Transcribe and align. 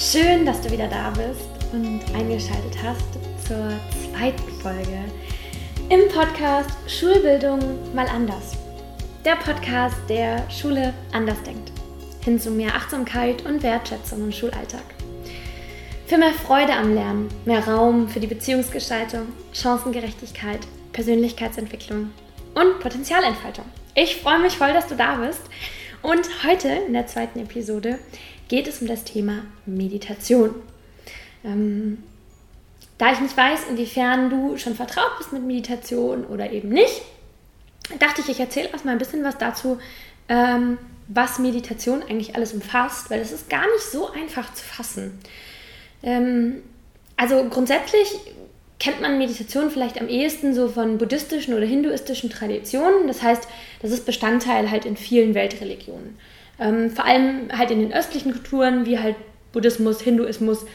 Schön, 0.00 0.46
dass 0.46 0.60
du 0.60 0.70
wieder 0.70 0.86
da 0.86 1.10
bist 1.10 1.72
und 1.72 2.00
eingeschaltet 2.14 2.78
hast 2.84 3.14
zur 3.44 3.72
zweiten 3.90 4.48
Folge 4.62 5.04
im 5.90 6.08
Podcast 6.14 6.70
Schulbildung 6.86 7.58
mal 7.96 8.06
anders. 8.06 8.56
Der 9.24 9.34
Podcast, 9.34 9.96
der 10.08 10.48
Schule 10.50 10.94
anders 11.10 11.42
denkt. 11.42 11.72
Hin 12.24 12.38
zu 12.38 12.52
mehr 12.52 12.76
Achtsamkeit 12.76 13.44
und 13.44 13.64
Wertschätzung 13.64 14.22
im 14.22 14.30
Schulalltag. 14.30 14.84
Für 16.06 16.16
mehr 16.16 16.32
Freude 16.32 16.74
am 16.74 16.94
Lernen, 16.94 17.28
mehr 17.44 17.66
Raum 17.66 18.08
für 18.08 18.20
die 18.20 18.28
Beziehungsgestaltung, 18.28 19.26
Chancengerechtigkeit, 19.52 20.60
Persönlichkeitsentwicklung 20.92 22.12
und 22.54 22.78
Potenzialentfaltung. 22.78 23.64
Ich 23.96 24.14
freue 24.18 24.38
mich 24.38 24.56
voll, 24.56 24.72
dass 24.72 24.86
du 24.86 24.94
da 24.94 25.16
bist. 25.16 25.42
Und 26.00 26.28
heute 26.46 26.68
in 26.68 26.92
der 26.92 27.08
zweiten 27.08 27.40
Episode 27.40 27.98
geht 28.48 28.66
es 28.66 28.80
um 28.80 28.88
das 28.88 29.04
Thema 29.04 29.44
Meditation. 29.66 30.54
Ähm, 31.44 32.02
da 32.98 33.12
ich 33.12 33.20
nicht 33.20 33.36
weiß, 33.36 33.60
inwiefern 33.70 34.28
du 34.28 34.56
schon 34.56 34.74
vertraut 34.74 35.18
bist 35.18 35.32
mit 35.32 35.44
Meditation 35.44 36.24
oder 36.24 36.50
eben 36.50 36.68
nicht, 36.70 37.02
dachte 37.98 38.20
ich, 38.20 38.28
ich 38.28 38.40
erzähle 38.40 38.70
erstmal 38.70 38.94
ein 38.94 38.98
bisschen 38.98 39.22
was 39.22 39.38
dazu, 39.38 39.78
ähm, 40.28 40.78
was 41.06 41.38
Meditation 41.38 42.02
eigentlich 42.02 42.34
alles 42.34 42.52
umfasst, 42.52 43.10
weil 43.10 43.20
es 43.20 43.32
ist 43.32 43.48
gar 43.48 43.66
nicht 43.72 43.84
so 43.84 44.10
einfach 44.10 44.52
zu 44.52 44.64
fassen. 44.64 45.18
Ähm, 46.02 46.62
also 47.16 47.44
grundsätzlich 47.48 48.08
kennt 48.78 49.00
man 49.00 49.18
Meditation 49.18 49.70
vielleicht 49.70 50.00
am 50.00 50.08
ehesten 50.08 50.54
so 50.54 50.68
von 50.68 50.98
buddhistischen 50.98 51.54
oder 51.54 51.66
hinduistischen 51.66 52.30
Traditionen. 52.30 53.06
Das 53.06 53.22
heißt, 53.22 53.48
das 53.82 53.90
ist 53.90 54.06
Bestandteil 54.06 54.70
halt 54.70 54.84
in 54.84 54.96
vielen 54.96 55.34
Weltreligionen. 55.34 56.18
Ähm, 56.60 56.90
vor 56.90 57.04
allem 57.04 57.48
halt 57.56 57.70
in 57.70 57.80
den 57.80 57.92
östlichen 57.92 58.32
Kulturen, 58.32 58.86
wie 58.86 58.98
halt 58.98 59.16
Buddhismus, 59.52 60.00
Hinduismus, 60.00 60.66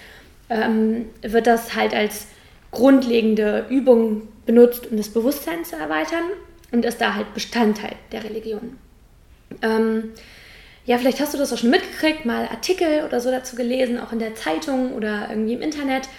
ähm, 0.50 1.06
wird 1.22 1.48
das 1.48 1.76
halt 1.76 1.94
als 1.94 2.28
grundlegende 2.72 3.66
Übung 3.70 4.28
benutzt, 4.46 4.92
um 4.92 4.98
das 4.98 5.10
Bewusstsein 5.10 5.64
zu 5.64 5.76
erweitern 5.76 6.24
und 6.72 6.86
ist 6.86 7.00
da 7.00 7.16
halt 7.16 7.34
Bestandteil 7.34 7.96
der 8.12 8.24
Religion. 8.24 8.78
Ähm, 9.62 10.12
ja, 10.86 10.98
vielleicht 10.98 11.22
hast 11.22 11.34
du 11.34 11.38
das 11.38 11.54
auch 11.54 11.58
schon 11.58 11.70
mitgekriegt, 11.70 12.26
mal 12.26 12.48
Artikel 12.48 13.04
oder 13.06 13.22
so 13.22 13.32
dazu 13.32 13.56
gelesen, 13.56 14.00
auch 14.00 14.12
in 14.12 14.20
der 14.20 14.36
Zeitung 14.36 14.94
oder 14.94 15.28
irgendwie 15.30 15.54
im 15.54 15.62
Internet. 15.62 16.10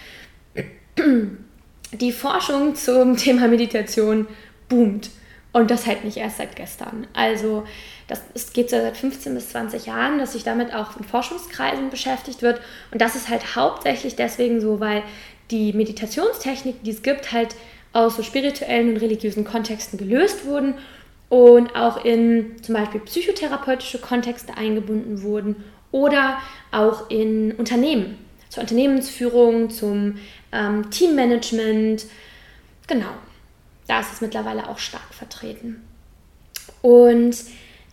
Die 1.92 2.12
Forschung 2.12 2.75
zum 2.75 3.16
Thema 3.19 3.48
Meditation 3.48 4.27
boomt. 4.69 5.10
Und 5.53 5.70
das 5.70 5.86
halt 5.86 6.05
nicht 6.05 6.16
erst 6.16 6.38
seit 6.38 6.56
gestern. 6.56 7.06
Also 7.12 7.64
das, 8.06 8.22
es 8.34 8.52
geht 8.52 8.70
so 8.70 8.77
seit 8.77 8.97
15 8.97 9.34
bis 9.34 9.50
20 9.50 9.86
Jahren, 9.86 10.19
dass 10.19 10.33
sich 10.33 10.44
damit 10.44 10.74
auch 10.74 10.97
in 10.97 11.05
Forschungskreisen 11.05 11.91
beschäftigt 11.91 12.42
wird. 12.42 12.60
Und 12.91 13.00
das 13.00 13.16
ist 13.16 13.28
halt 13.28 13.56
hauptsächlich 13.56 14.16
deswegen 14.16 14.60
so, 14.60 14.80
weil 14.80 15.02
die 15.50 15.72
Meditationstechniken, 15.72 16.82
die 16.84 16.91
es 16.91 17.02
gibt, 17.02 17.32
halt 17.32 17.55
aus 17.92 18.16
so 18.16 18.22
spirituellen 18.22 18.91
und 18.91 18.97
religiösen 18.98 19.44
Kontexten 19.44 19.98
gelöst 19.98 20.44
wurden 20.47 20.75
und 21.28 21.75
auch 21.77 22.05
in 22.05 22.62
zum 22.62 22.75
Beispiel 22.75 23.00
psychotherapeutische 23.00 23.98
Kontexte 23.98 24.56
eingebunden 24.56 25.22
wurden 25.22 25.64
oder 25.92 26.38
auch 26.72 27.08
in 27.10 27.52
Unternehmen, 27.52 28.19
zur 28.48 28.62
Unternehmensführung, 28.62 29.70
zum 29.70 30.19
ähm, 30.52 30.91
Teammanagement. 30.91 32.06
Genau 32.86 33.12
da 33.86 34.00
ist 34.00 34.12
es 34.12 34.20
mittlerweile 34.20 34.69
auch 34.69 34.78
stark 34.78 35.12
vertreten. 35.12 35.82
Und 36.82 37.36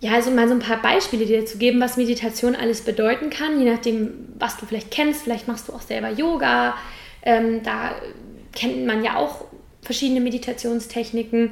ja, 0.01 0.13
also 0.13 0.31
mal 0.31 0.47
so 0.47 0.55
ein 0.55 0.59
paar 0.59 0.81
Beispiele 0.81 1.27
dir 1.27 1.45
zu 1.45 1.59
geben, 1.59 1.79
was 1.79 1.95
Meditation 1.95 2.55
alles 2.55 2.81
bedeuten 2.81 3.29
kann, 3.29 3.59
je 3.59 3.71
nachdem, 3.71 4.33
was 4.39 4.57
du 4.57 4.65
vielleicht 4.65 4.89
kennst. 4.89 5.21
Vielleicht 5.21 5.47
machst 5.47 5.67
du 5.67 5.73
auch 5.73 5.81
selber 5.81 6.09
Yoga. 6.09 6.75
Ähm, 7.21 7.61
da 7.63 7.95
kennt 8.51 8.85
man 8.87 9.03
ja 9.03 9.17
auch 9.17 9.45
verschiedene 9.83 10.19
Meditationstechniken. 10.19 11.51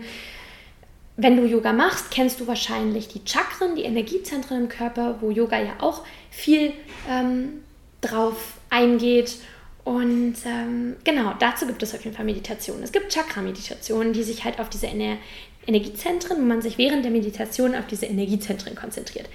Wenn 1.15 1.37
du 1.37 1.45
Yoga 1.45 1.73
machst, 1.73 2.09
kennst 2.09 2.39
du 2.39 2.47
wahrscheinlich 2.47 3.07
die 3.07 3.21
Chakren, 3.23 3.75
die 3.75 3.83
Energiezentren 3.83 4.63
im 4.63 4.69
Körper, 4.69 5.17
wo 5.21 5.29
Yoga 5.29 5.59
ja 5.59 5.73
auch 5.79 6.03
viel 6.31 6.73
ähm, 7.07 7.61
drauf 8.01 8.53
eingeht. 8.71 9.35
Und 9.83 10.35
ähm, 10.45 10.95
genau, 11.03 11.33
dazu 11.39 11.67
gibt 11.67 11.83
es 11.83 11.93
auf 11.93 12.03
jeden 12.03 12.15
Fall 12.15 12.25
Meditationen. 12.25 12.83
Es 12.83 12.91
gibt 12.91 13.11
Chakra-Meditationen, 13.11 14.11
die 14.13 14.23
sich 14.23 14.43
halt 14.43 14.59
auf 14.59 14.69
diese 14.69 14.87
Ener 14.87 15.17
Energiezentren, 15.65 16.37
wo 16.37 16.45
man 16.45 16.61
sich 16.61 16.77
während 16.77 17.03
der 17.03 17.11
Meditation 17.11 17.75
auf 17.75 17.87
diese 17.87 18.05
Energiezentren 18.05 18.75
konzentriert. 18.75 19.27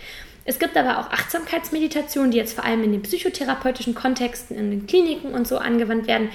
Es 0.44 0.58
gibt 0.58 0.76
aber 0.76 0.98
auch 0.98 1.10
Achtsamkeitsmeditationen, 1.10 2.30
die 2.30 2.36
jetzt 2.36 2.54
vor 2.54 2.64
allem 2.64 2.84
in 2.84 2.92
den 2.92 3.02
psychotherapeutischen 3.02 3.94
Kontexten, 3.94 4.56
in 4.56 4.70
den 4.70 4.86
Kliniken 4.86 5.32
und 5.32 5.48
so 5.48 5.58
angewandt 5.58 6.06
werden. 6.06 6.28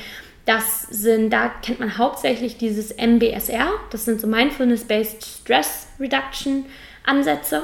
Das 0.46 0.84
sind, 0.90 1.32
da 1.32 1.50
kennt 1.62 1.80
man 1.80 1.98
hauptsächlich 1.98 2.58
dieses 2.58 2.96
MBSR, 2.98 3.70
das 3.92 4.06
sind 4.06 4.20
so 4.20 4.26
Mindfulness-Based 4.26 5.24
Stress 5.24 5.88
Reduction 6.00 6.66
Ansätze. 7.06 7.64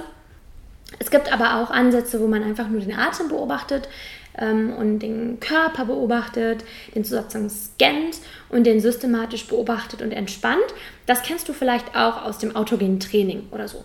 Es 1.00 1.10
gibt 1.10 1.34
aber 1.34 1.62
auch 1.62 1.72
Ansätze, 1.72 2.20
wo 2.20 2.28
man 2.28 2.44
einfach 2.44 2.68
nur 2.68 2.82
den 2.82 2.94
Atem 2.94 3.30
beobachtet 3.30 3.90
ähm, 4.38 4.74
und 4.74 5.00
den 5.00 5.40
Körper 5.40 5.86
beobachtet, 5.86 6.64
den 6.94 7.04
sozusagen 7.04 7.50
scannt 7.50 8.20
und 8.50 8.66
den 8.66 8.80
systematisch 8.80 9.48
beobachtet 9.48 10.02
und 10.02 10.12
entspannt. 10.12 10.66
Das 11.06 11.24
kennst 11.24 11.48
du 11.50 11.54
vielleicht 11.54 11.96
auch 11.96 12.24
aus 12.24 12.38
dem 12.38 12.56
autogenen 12.56 13.00
Training 13.00 13.48
oder 13.52 13.68
so. 13.68 13.84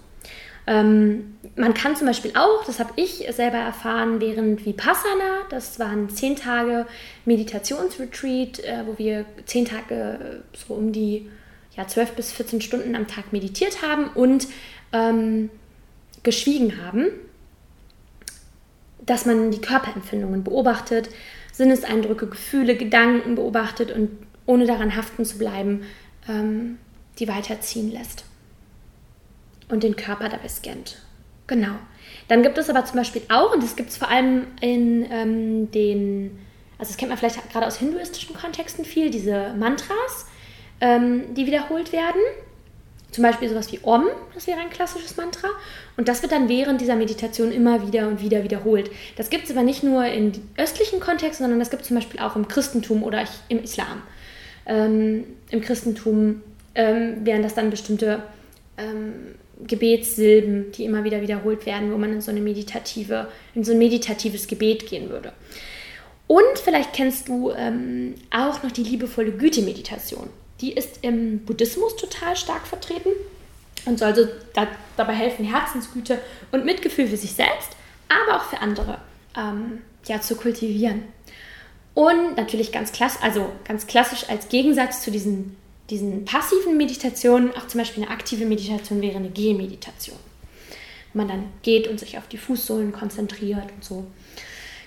Ähm, 0.67 1.37
man 1.57 1.75
kann 1.75 1.97
zum 1.97 2.07
Beispiel 2.07 2.33
auch, 2.35 2.65
das 2.65 2.79
habe 2.79 2.93
ich 2.97 3.27
selber 3.31 3.57
erfahren, 3.57 4.21
während 4.21 4.65
Vipassana, 4.65 5.47
das 5.49 5.79
war 5.79 5.89
ein 5.89 6.11
10 6.11 6.37
Tage 6.37 6.87
Meditationsretreat, 7.25 8.61
äh, 8.61 8.83
wo 8.87 8.99
wir 8.99 9.25
10 9.47 9.65
Tage 9.65 10.43
so 10.55 10.75
um 10.75 10.93
die 10.93 11.29
ja, 11.77 11.87
12 11.87 12.13
bis 12.13 12.33
14 12.33 12.61
Stunden 12.61 12.95
am 12.95 13.07
Tag 13.07 13.33
meditiert 13.33 13.83
haben 13.83 14.09
und 14.15 14.49
ähm, 14.93 15.51
geschwiegen 16.23 16.85
haben 16.85 17.07
dass 19.11 19.27
man 19.27 19.51
die 19.51 19.61
Körperempfindungen 19.61 20.45
beobachtet, 20.45 21.11
Sinneseindrücke, 21.51 22.29
Gefühle, 22.29 22.77
Gedanken 22.77 23.35
beobachtet 23.35 23.91
und 23.91 24.09
ohne 24.47 24.67
daran 24.67 24.95
haften 24.95 25.25
zu 25.25 25.37
bleiben, 25.37 25.83
ähm, 26.29 26.79
die 27.19 27.27
weiterziehen 27.27 27.91
lässt. 27.91 28.25
Und 29.69 29.83
den 29.83 29.97
Körper 29.97 30.29
dabei 30.29 30.49
scannt. 30.49 31.03
Genau. 31.49 31.75
Dann 32.29 32.45
gibt 32.45 32.57
es 32.57 32.71
aber 32.71 32.85
zum 32.85 32.99
Beispiel 32.99 33.23
auch, 33.29 33.53
und 33.53 33.65
das 33.65 33.75
gibt 33.75 33.91
es 33.91 33.97
vor 33.97 34.09
allem 34.09 34.47
in 34.61 35.05
ähm, 35.11 35.73
den, 35.73 36.39
also 36.79 36.91
das 36.91 36.97
kennt 36.97 37.09
man 37.09 37.19
vielleicht 37.19 37.51
gerade 37.51 37.67
aus 37.67 37.79
hinduistischen 37.79 38.37
Kontexten 38.37 38.85
viel, 38.85 39.11
diese 39.11 39.55
Mantras, 39.59 40.27
ähm, 40.81 41.35
die 41.35 41.47
wiederholt 41.47 41.93
werden. 41.93 42.21
Zum 43.11 43.23
Beispiel 43.23 43.49
sowas 43.49 43.73
wie 43.73 43.81
Om, 43.83 44.07
das 44.35 44.47
wäre 44.47 44.61
ein 44.61 44.71
klassisches 44.71 45.17
Mantra. 45.17 45.49
Und 45.97 46.09
das 46.09 46.23
wird 46.23 46.33
dann 46.33 46.49
während 46.49 46.81
dieser 46.81 46.97
Meditation 46.97 47.51
immer 47.51 47.87
wieder 47.87 48.07
und 48.07 48.23
wieder 48.23 48.45
wiederholt. 48.45 48.91
Das 49.17 49.31
gibt 49.31 49.45
es 49.45 49.51
aber 49.51 49.63
nicht 49.63 49.83
nur 49.83 50.05
in 50.05 50.33
östlichen 50.57 51.01
Kontexten, 51.01 51.45
sondern 51.45 51.59
das 51.59 51.71
gibt 51.71 51.83
es 51.83 51.89
zum 51.89 51.97
Beispiel 51.97 52.21
auch 52.21 52.37
im 52.37 52.47
Christentum 52.47 53.03
oder 53.03 53.25
im 53.49 53.63
Islam. 53.63 54.03
Ähm, 54.67 55.25
Im 55.51 55.61
Christentum 55.61 56.43
ähm, 56.75 57.25
wären 57.25 57.43
das 57.43 57.55
dann 57.55 57.71
bestimmte 57.71 58.23
ähm, 58.79 59.35
Gebetssilben, 59.67 60.73
die 60.73 60.85
immer 60.85 61.05
wieder 61.05 61.21
wiederholt 61.21 61.67
werden, 61.67 61.93
wo 61.93 61.99
man 61.99 62.13
in 62.13 62.21
so 62.21 62.31
eine 62.31 62.41
meditative, 62.41 63.29
in 63.55 63.65
so 63.65 63.73
ein 63.73 63.79
meditatives 63.79 64.47
Gebet 64.47 64.89
gehen 64.89 65.11
würde. 65.11 65.33
Und 66.27 66.59
vielleicht 66.63 66.93
kennst 66.93 67.29
du 67.29 67.51
ähm, 67.51 68.15
auch 68.31 68.63
noch 68.63 68.71
die 68.71 68.85
liebevolle 68.85 69.33
Güte-Meditation. 69.33 70.29
Die 70.61 70.73
ist 70.73 70.99
im 71.03 71.41
Buddhismus 71.41 71.97
total 71.97 72.37
stark 72.37 72.67
vertreten 72.67 73.11
und 73.87 73.99
soll 73.99 74.15
so 74.15 74.27
da, 74.55 74.69
dabei 74.97 75.15
helfen, 75.15 75.45
Herzensgüte 75.45 76.19
und 76.53 76.65
Mitgefühl 76.65 77.07
für 77.07 77.17
sich 77.17 77.33
selbst, 77.33 77.71
aber 78.09 78.37
auch 78.37 78.45
für 78.45 78.61
andere 78.61 78.99
ähm, 79.37 79.81
ja, 80.07 80.21
zu 80.21 80.37
kultivieren. 80.37 81.05
Und 81.95 82.37
natürlich 82.37 82.73
ganz 82.73 82.93
klassisch, 82.93 83.23
also 83.23 83.51
ganz 83.65 83.87
klassisch 83.87 84.29
als 84.29 84.49
Gegensatz 84.49 85.03
zu 85.03 85.11
diesen, 85.11 85.57
diesen 85.89 86.25
passiven 86.25 86.77
Meditationen, 86.77 87.55
auch 87.57 87.67
zum 87.67 87.81
Beispiel 87.81 88.05
eine 88.05 88.13
aktive 88.13 88.45
Meditation 88.45 89.01
wäre 89.03 89.17
eine 89.17 89.31
Gehmeditation. 89.31 90.19
Wo 91.13 91.19
man 91.19 91.29
dann 91.29 91.45
geht 91.63 91.89
und 91.89 91.99
sich 91.99 92.19
auf 92.19 92.29
die 92.29 92.39
Fußsohlen 92.39 92.93
konzentriert 92.93 93.67
und 93.75 93.85
so. 93.85 94.07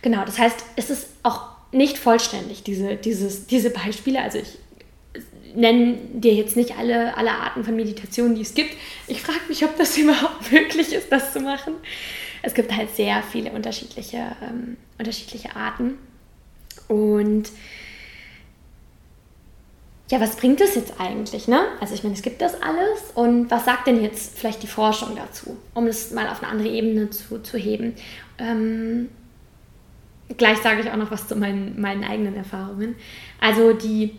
Genau, 0.02 0.24
das 0.26 0.40
heißt, 0.40 0.64
es 0.76 0.90
ist 0.90 1.08
auch 1.24 1.50
nicht 1.72 1.98
vollständig, 1.98 2.64
diese, 2.64 2.96
dieses, 2.96 3.48
diese 3.48 3.70
Beispiele. 3.72 4.22
Also 4.22 4.38
ich 4.38 4.60
nenne 5.56 5.98
dir 6.14 6.34
jetzt 6.34 6.56
nicht 6.56 6.78
alle, 6.78 7.16
alle 7.18 7.32
Arten 7.32 7.64
von 7.64 7.76
Meditation, 7.76 8.36
die 8.36 8.42
es 8.42 8.54
gibt. 8.54 8.76
Ich 9.08 9.22
frage 9.22 9.40
mich, 9.48 9.64
ob 9.64 9.78
das 9.78 9.98
überhaupt 9.98 10.52
möglich 10.52 10.94
ist, 10.94 11.12
das 11.12 11.34
zu 11.34 11.40
machen. 11.40 11.74
Es 12.42 12.54
gibt 12.54 12.76
halt 12.76 12.96
sehr 12.96 13.24
viele 13.24 13.52
unterschiedliche, 13.52 14.36
ähm, 14.42 14.78
unterschiedliche 14.98 15.56
Arten. 15.56 15.98
Und 16.88 17.50
ja, 20.12 20.20
was 20.20 20.36
bringt 20.36 20.60
das 20.60 20.76
jetzt 20.76 21.00
eigentlich? 21.00 21.48
Ne? 21.48 21.62
Also 21.80 21.96
ich 21.96 22.04
meine, 22.04 22.16
es 22.16 22.22
gibt 22.22 22.42
das 22.42 22.62
alles 22.62 23.12
und 23.16 23.50
was 23.50 23.66
sagt 23.66 23.88
denn 23.88 24.04
jetzt 24.04 24.38
vielleicht 24.38 24.62
die 24.62 24.68
Forschung 24.68 25.16
dazu, 25.16 25.58
um 25.74 25.88
es 25.88 26.12
mal 26.12 26.28
auf 26.28 26.44
eine 26.44 26.52
andere 26.52 26.68
Ebene 26.68 27.10
zu, 27.10 27.42
zu 27.42 27.58
heben? 27.58 27.96
Ähm, 28.38 29.10
gleich 30.38 30.58
sage 30.60 30.82
ich 30.82 30.92
auch 30.92 30.98
noch 30.98 31.12
was 31.12 31.28
zu 31.28 31.36
meinen, 31.36 31.80
meinen 31.80 32.04
eigenen 32.04 32.36
Erfahrungen. 32.36 32.96
Also 33.40 33.74
die 33.74 34.18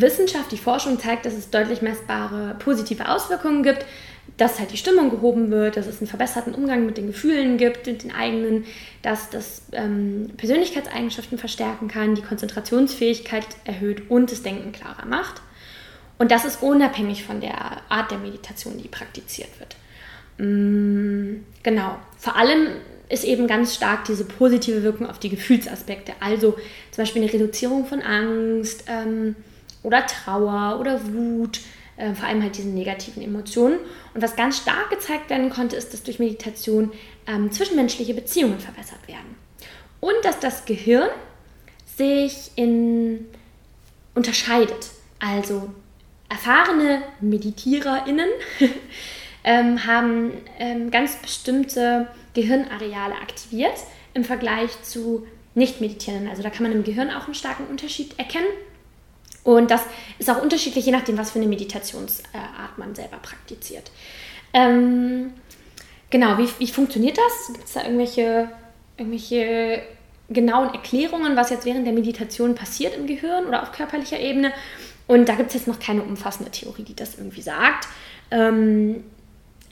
Wissenschaft, 0.00 0.52
die 0.52 0.58
Forschung 0.58 0.98
zeigt, 0.98 1.26
dass 1.26 1.34
es 1.34 1.50
deutlich 1.50 1.82
messbare 1.82 2.56
positive 2.58 3.08
Auswirkungen 3.08 3.62
gibt, 3.62 3.84
dass 4.36 4.58
halt 4.58 4.72
die 4.72 4.76
Stimmung 4.76 5.10
gehoben 5.10 5.50
wird, 5.50 5.76
dass 5.76 5.86
es 5.86 5.98
einen 5.98 6.08
verbesserten 6.08 6.54
Umgang 6.54 6.84
mit 6.84 6.98
den 6.98 7.06
Gefühlen 7.06 7.56
gibt, 7.56 7.86
mit 7.86 8.02
den 8.02 8.12
eigenen, 8.12 8.64
dass 9.02 9.30
das 9.30 9.62
ähm, 9.72 10.30
Persönlichkeitseigenschaften 10.36 11.38
verstärken 11.38 11.88
kann, 11.88 12.14
die 12.14 12.22
Konzentrationsfähigkeit 12.22 13.46
erhöht 13.64 14.10
und 14.10 14.30
das 14.30 14.42
Denken 14.42 14.72
klarer 14.72 15.06
macht. 15.06 15.40
Und 16.18 16.30
das 16.30 16.44
ist 16.44 16.62
unabhängig 16.62 17.24
von 17.24 17.40
der 17.40 17.54
Art 17.90 18.10
der 18.10 18.18
Meditation, 18.18 18.78
die 18.78 18.88
praktiziert 18.88 19.50
wird. 19.58 19.76
Mm, 20.38 21.44
genau. 21.62 21.98
Vor 22.18 22.36
allem 22.36 22.68
ist 23.08 23.24
eben 23.24 23.46
ganz 23.46 23.74
stark 23.74 24.04
diese 24.04 24.24
positive 24.24 24.82
Wirkung 24.82 25.08
auf 25.08 25.18
die 25.18 25.28
Gefühlsaspekte. 25.28 26.12
Also 26.20 26.52
zum 26.90 27.02
Beispiel 27.02 27.22
eine 27.22 27.32
Reduzierung 27.32 27.86
von 27.86 28.02
Angst 28.02 28.84
ähm, 28.88 29.36
oder 29.86 30.04
Trauer 30.04 30.80
oder 30.80 31.00
Wut, 31.06 31.60
äh, 31.96 32.12
vor 32.12 32.26
allem 32.26 32.42
halt 32.42 32.58
diesen 32.58 32.74
negativen 32.74 33.22
Emotionen. 33.22 33.78
Und 34.14 34.20
was 34.20 34.34
ganz 34.34 34.58
stark 34.58 34.90
gezeigt 34.90 35.30
werden 35.30 35.48
konnte, 35.48 35.76
ist, 35.76 35.92
dass 35.92 36.02
durch 36.02 36.18
Meditation 36.18 36.92
ähm, 37.28 37.52
zwischenmenschliche 37.52 38.12
Beziehungen 38.12 38.58
verbessert 38.58 39.06
werden. 39.06 39.36
Und 40.00 40.16
dass 40.24 40.40
das 40.40 40.64
Gehirn 40.64 41.08
sich 41.96 42.50
in, 42.56 43.26
unterscheidet. 44.16 44.90
Also 45.20 45.70
erfahrene 46.28 47.02
MeditiererInnen 47.20 48.28
ähm, 49.44 49.86
haben 49.86 50.32
ähm, 50.58 50.90
ganz 50.90 51.14
bestimmte 51.16 52.08
Gehirnareale 52.34 53.14
aktiviert 53.14 53.78
im 54.14 54.24
Vergleich 54.24 54.82
zu 54.82 55.24
Nicht-Meditierenden. 55.54 56.28
Also 56.28 56.42
da 56.42 56.50
kann 56.50 56.64
man 56.64 56.72
im 56.72 56.82
Gehirn 56.82 57.10
auch 57.10 57.26
einen 57.26 57.34
starken 57.34 57.68
Unterschied 57.68 58.18
erkennen. 58.18 58.48
Und 59.46 59.70
das 59.70 59.82
ist 60.18 60.28
auch 60.28 60.42
unterschiedlich, 60.42 60.86
je 60.86 60.90
nachdem, 60.90 61.16
was 61.16 61.30
für 61.30 61.38
eine 61.38 61.46
Meditationsart 61.46 62.24
man 62.78 62.96
selber 62.96 63.18
praktiziert. 63.18 63.92
Ähm, 64.52 65.34
genau, 66.10 66.36
wie, 66.36 66.48
wie 66.58 66.66
funktioniert 66.66 67.16
das? 67.16 67.54
Gibt 67.54 67.64
es 67.64 67.74
da 67.74 67.84
irgendwelche, 67.84 68.48
irgendwelche 68.96 69.82
genauen 70.28 70.74
Erklärungen, 70.74 71.36
was 71.36 71.50
jetzt 71.50 71.64
während 71.64 71.86
der 71.86 71.94
Meditation 71.94 72.56
passiert 72.56 72.96
im 72.96 73.06
Gehirn 73.06 73.46
oder 73.46 73.62
auf 73.62 73.70
körperlicher 73.70 74.18
Ebene? 74.18 74.52
Und 75.06 75.28
da 75.28 75.36
gibt 75.36 75.50
es 75.50 75.54
jetzt 75.54 75.68
noch 75.68 75.78
keine 75.78 76.02
umfassende 76.02 76.50
Theorie, 76.50 76.82
die 76.82 76.96
das 76.96 77.16
irgendwie 77.16 77.42
sagt. 77.42 77.86
Ähm, 78.32 79.04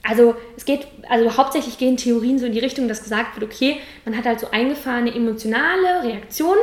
also 0.03 0.35
es 0.55 0.63
geht, 0.63 0.87
also 1.09 1.35
hauptsächlich 1.35 1.77
gehen 1.77 1.97
Theorien 1.97 2.39
so 2.39 2.45
in 2.45 2.53
die 2.53 2.59
Richtung, 2.59 2.87
dass 2.87 3.03
gesagt 3.03 3.37
wird, 3.37 3.51
okay, 3.51 3.81
man 4.05 4.15
hat 4.15 4.23
halt 4.23 4.39
so 4.39 4.51
eingefahrene 4.51 5.13
emotionale 5.13 6.03
Reaktionen 6.03 6.61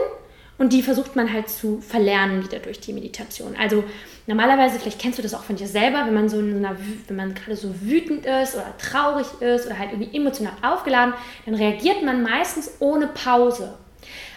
und 0.63 0.73
die 0.73 0.85
versucht 0.85 1.17
man 1.17 1.33
halt 1.33 1.49
zu 1.49 1.81
verlernen 1.81 2.45
wieder 2.45 2.61
durch 2.61 2.79
die 2.79 2.93
Meditation. 2.93 3.57
Also 3.59 3.83
normalerweise, 4.29 4.79
vielleicht 4.79 5.01
kennst 5.01 5.19
du 5.19 5.23
das 5.23 5.35
auch 5.35 5.43
von 5.43 5.57
dir 5.57 5.67
selber, 5.67 6.07
wenn 6.07 6.15
man 6.15 6.29
so 6.29 6.39
in 6.39 6.65
einer, 6.65 6.77
wenn 7.09 7.17
man 7.17 7.35
gerade 7.35 7.57
so 7.57 7.75
wütend 7.81 8.25
ist 8.27 8.55
oder 8.55 8.73
traurig 8.79 9.27
ist 9.41 9.67
oder 9.67 9.77
halt 9.77 9.91
irgendwie 9.91 10.17
emotional 10.17 10.53
aufgeladen, 10.63 11.15
dann 11.47 11.57
reagiert 11.57 12.05
man 12.05 12.23
meistens 12.23 12.71
ohne 12.79 13.09
Pause. 13.09 13.75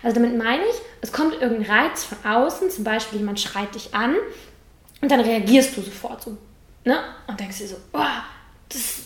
Also 0.02 0.16
damit 0.16 0.36
meine 0.36 0.64
ich, 0.64 0.76
es 1.02 1.12
kommt 1.12 1.40
irgendein 1.40 1.70
Reiz 1.70 2.06
von 2.06 2.18
außen, 2.28 2.72
zum 2.72 2.84
Beispiel 2.84 3.20
jemand 3.20 3.40
schreit 3.40 3.76
dich 3.76 3.94
an 3.94 4.16
und 5.02 5.12
dann 5.12 5.20
reagierst 5.20 5.78
du 5.78 5.82
sofort 5.82 6.24
so, 6.24 6.38
ne? 6.86 6.98
Und 7.28 7.40
denkst 7.40 7.60
dir 7.60 7.68
so, 7.68 7.76
oh, 7.94 8.00
das, 8.70 9.04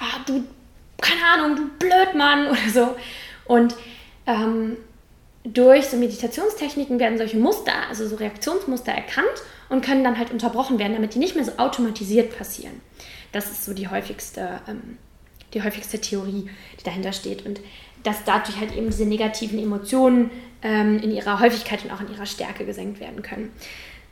ah, 0.00 0.20
du, 0.24 0.42
keine 1.02 1.22
Ahnung, 1.34 1.54
du 1.54 1.68
Blödmann 1.78 2.46
oder 2.50 2.70
so. 2.72 2.96
Und 3.44 3.74
ähm, 4.26 4.78
durch 5.44 5.86
so 5.86 5.96
Meditationstechniken 5.96 6.98
werden 6.98 7.18
solche 7.18 7.36
Muster, 7.36 7.72
also 7.88 8.06
so 8.06 8.16
Reaktionsmuster 8.16 8.92
erkannt 8.92 9.26
und 9.68 9.84
können 9.84 10.04
dann 10.04 10.18
halt 10.18 10.30
unterbrochen 10.30 10.78
werden, 10.78 10.94
damit 10.94 11.14
die 11.14 11.18
nicht 11.18 11.34
mehr 11.34 11.44
so 11.44 11.52
automatisiert 11.56 12.36
passieren. 12.36 12.80
Das 13.32 13.50
ist 13.50 13.64
so 13.64 13.74
die 13.74 13.88
häufigste, 13.88 14.60
ähm, 14.68 14.98
die 15.54 15.62
häufigste 15.62 16.00
Theorie, 16.00 16.48
die 16.78 16.84
dahinter 16.84 17.12
steht. 17.12 17.44
Und 17.44 17.60
dass 18.04 18.24
dadurch 18.24 18.58
halt 18.58 18.76
eben 18.76 18.86
diese 18.86 19.06
negativen 19.06 19.58
Emotionen 19.58 20.30
ähm, 20.62 20.98
in 20.98 21.10
ihrer 21.10 21.40
Häufigkeit 21.40 21.84
und 21.84 21.90
auch 21.90 22.00
in 22.00 22.12
ihrer 22.12 22.26
Stärke 22.26 22.64
gesenkt 22.64 23.00
werden 23.00 23.22
können. 23.22 23.52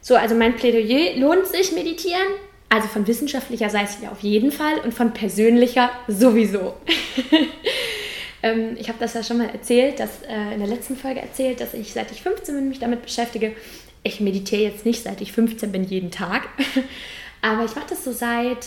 So, 0.00 0.17
also 0.17 0.35
mein 0.35 0.56
Plädoyer 0.56 1.17
lohnt 1.17 1.47
sich 1.47 1.73
meditieren. 1.73 2.27
Also 2.73 2.87
von 2.87 3.06
wissenschaftlicher 3.06 3.69
Seite 3.69 4.11
auf 4.12 4.21
jeden 4.21 4.53
Fall 4.53 4.79
und 4.85 4.94
von 4.94 5.12
persönlicher 5.12 5.91
sowieso. 6.06 6.75
ähm, 8.43 8.77
ich 8.79 8.89
habe 8.89 8.99
das 8.99 9.15
ja 9.15 9.23
schon 9.23 9.39
mal 9.39 9.51
erzählt, 9.51 10.01
dass, 10.01 10.23
äh, 10.23 10.55
in 10.55 10.61
der 10.61 10.69
letzten 10.69 10.97
Folge 10.97 11.21
erzählt, 11.21 11.61
dass 11.61 11.75
ich 11.75 11.93
seit 11.93 12.11
ich 12.11 12.23
15 12.23 12.55
bin 12.55 12.69
mich 12.69 12.79
damit 12.79 13.03
beschäftige. 13.03 13.55
Ich 14.03 14.21
meditiere 14.21 14.63
jetzt 14.63 14.87
nicht 14.87 15.03
seit 15.03 15.21
ich 15.21 15.33
15 15.33 15.73
bin 15.73 15.85
jeden 15.85 16.11
Tag, 16.11 16.49
aber 17.43 17.65
ich 17.65 17.75
mache 17.75 17.91
das 17.91 18.05
so 18.05 18.13
seit 18.13 18.67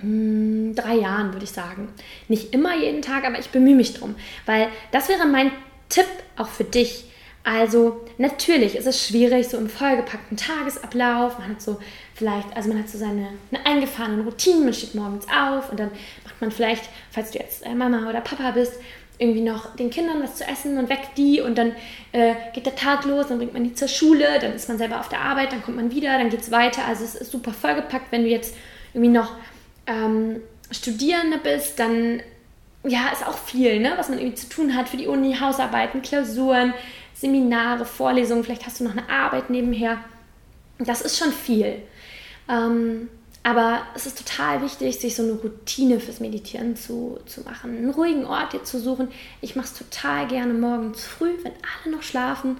hm, 0.00 0.74
drei 0.74 0.96
Jahren, 0.96 1.32
würde 1.32 1.44
ich 1.44 1.52
sagen. 1.52 1.88
Nicht 2.28 2.52
immer 2.52 2.76
jeden 2.76 3.02
Tag, 3.02 3.24
aber 3.24 3.38
ich 3.38 3.50
bemühe 3.50 3.76
mich 3.76 3.94
drum, 3.94 4.16
weil 4.46 4.68
das 4.90 5.08
wäre 5.08 5.26
mein 5.26 5.52
Tipp 5.88 6.06
auch 6.36 6.48
für 6.48 6.64
dich. 6.64 7.04
Also 7.44 8.04
natürlich 8.18 8.76
ist 8.76 8.86
es 8.86 9.06
schwierig, 9.06 9.48
so 9.48 9.56
im 9.56 9.68
vollgepackten 9.68 10.36
Tagesablauf. 10.36 11.38
Man 11.38 11.50
hat 11.50 11.62
so 11.62 11.78
vielleicht, 12.14 12.54
also 12.54 12.68
man 12.68 12.80
hat 12.80 12.88
so 12.88 12.98
seine 12.98 13.28
eine 13.50 13.64
eingefahrenen 13.64 14.22
Routinen, 14.22 14.64
man 14.64 14.74
steht 14.74 14.94
morgens 14.94 15.26
auf 15.28 15.70
und 15.70 15.80
dann 15.80 15.90
macht 16.24 16.40
man 16.40 16.50
vielleicht, 16.50 16.84
falls 17.10 17.30
du 17.30 17.38
jetzt 17.38 17.64
äh, 17.64 17.74
Mama 17.74 18.08
oder 18.08 18.20
Papa 18.20 18.50
bist, 18.50 18.74
irgendwie 19.18 19.40
noch 19.40 19.74
den 19.76 19.90
Kindern 19.90 20.22
was 20.22 20.36
zu 20.36 20.46
essen 20.46 20.78
und 20.78 20.88
weckt 20.88 21.18
die 21.18 21.40
und 21.40 21.58
dann 21.58 21.72
äh, 22.12 22.34
geht 22.52 22.66
der 22.66 22.76
Tag 22.76 23.04
los, 23.04 23.26
dann 23.28 23.38
bringt 23.38 23.52
man 23.52 23.64
die 23.64 23.74
zur 23.74 23.88
Schule, 23.88 24.38
dann 24.40 24.52
ist 24.52 24.68
man 24.68 24.78
selber 24.78 25.00
auf 25.00 25.08
der 25.08 25.20
Arbeit, 25.20 25.52
dann 25.52 25.62
kommt 25.62 25.76
man 25.76 25.90
wieder, 25.90 26.16
dann 26.18 26.30
geht 26.30 26.40
es 26.40 26.50
weiter. 26.50 26.84
Also 26.86 27.04
es 27.04 27.14
ist 27.14 27.32
super 27.32 27.52
vollgepackt, 27.52 28.12
wenn 28.12 28.22
du 28.22 28.28
jetzt 28.28 28.54
irgendwie 28.94 29.10
noch 29.10 29.32
ähm, 29.86 30.40
Studierende 30.70 31.38
bist, 31.38 31.78
dann 31.80 32.20
ja, 32.84 33.08
ist 33.12 33.26
auch 33.26 33.36
viel, 33.38 33.80
ne, 33.80 33.92
was 33.96 34.08
man 34.08 34.18
irgendwie 34.18 34.36
zu 34.36 34.48
tun 34.48 34.76
hat 34.76 34.88
für 34.88 34.96
die 34.96 35.08
Uni, 35.08 35.34
Hausarbeiten, 35.34 36.00
Klausuren, 36.02 36.72
Seminare, 37.18 37.84
Vorlesungen, 37.84 38.44
vielleicht 38.44 38.64
hast 38.66 38.80
du 38.80 38.84
noch 38.84 38.92
eine 38.92 39.08
Arbeit 39.08 39.50
nebenher. 39.50 39.98
Das 40.78 41.00
ist 41.00 41.18
schon 41.18 41.32
viel. 41.32 41.82
Ähm, 42.48 43.08
aber 43.42 43.82
es 43.94 44.06
ist 44.06 44.18
total 44.18 44.62
wichtig, 44.62 44.98
sich 44.98 45.16
so 45.16 45.22
eine 45.22 45.32
Routine 45.32 46.00
fürs 46.00 46.20
Meditieren 46.20 46.76
zu, 46.76 47.18
zu 47.26 47.40
machen, 47.42 47.76
einen 47.76 47.90
ruhigen 47.90 48.24
Ort 48.24 48.52
dir 48.52 48.62
zu 48.62 48.78
suchen. 48.78 49.08
Ich 49.40 49.56
mache 49.56 49.66
es 49.66 49.74
total 49.74 50.28
gerne 50.28 50.54
morgens 50.54 51.04
früh, 51.04 51.32
wenn 51.42 51.52
alle 51.84 51.96
noch 51.96 52.02
schlafen. 52.02 52.58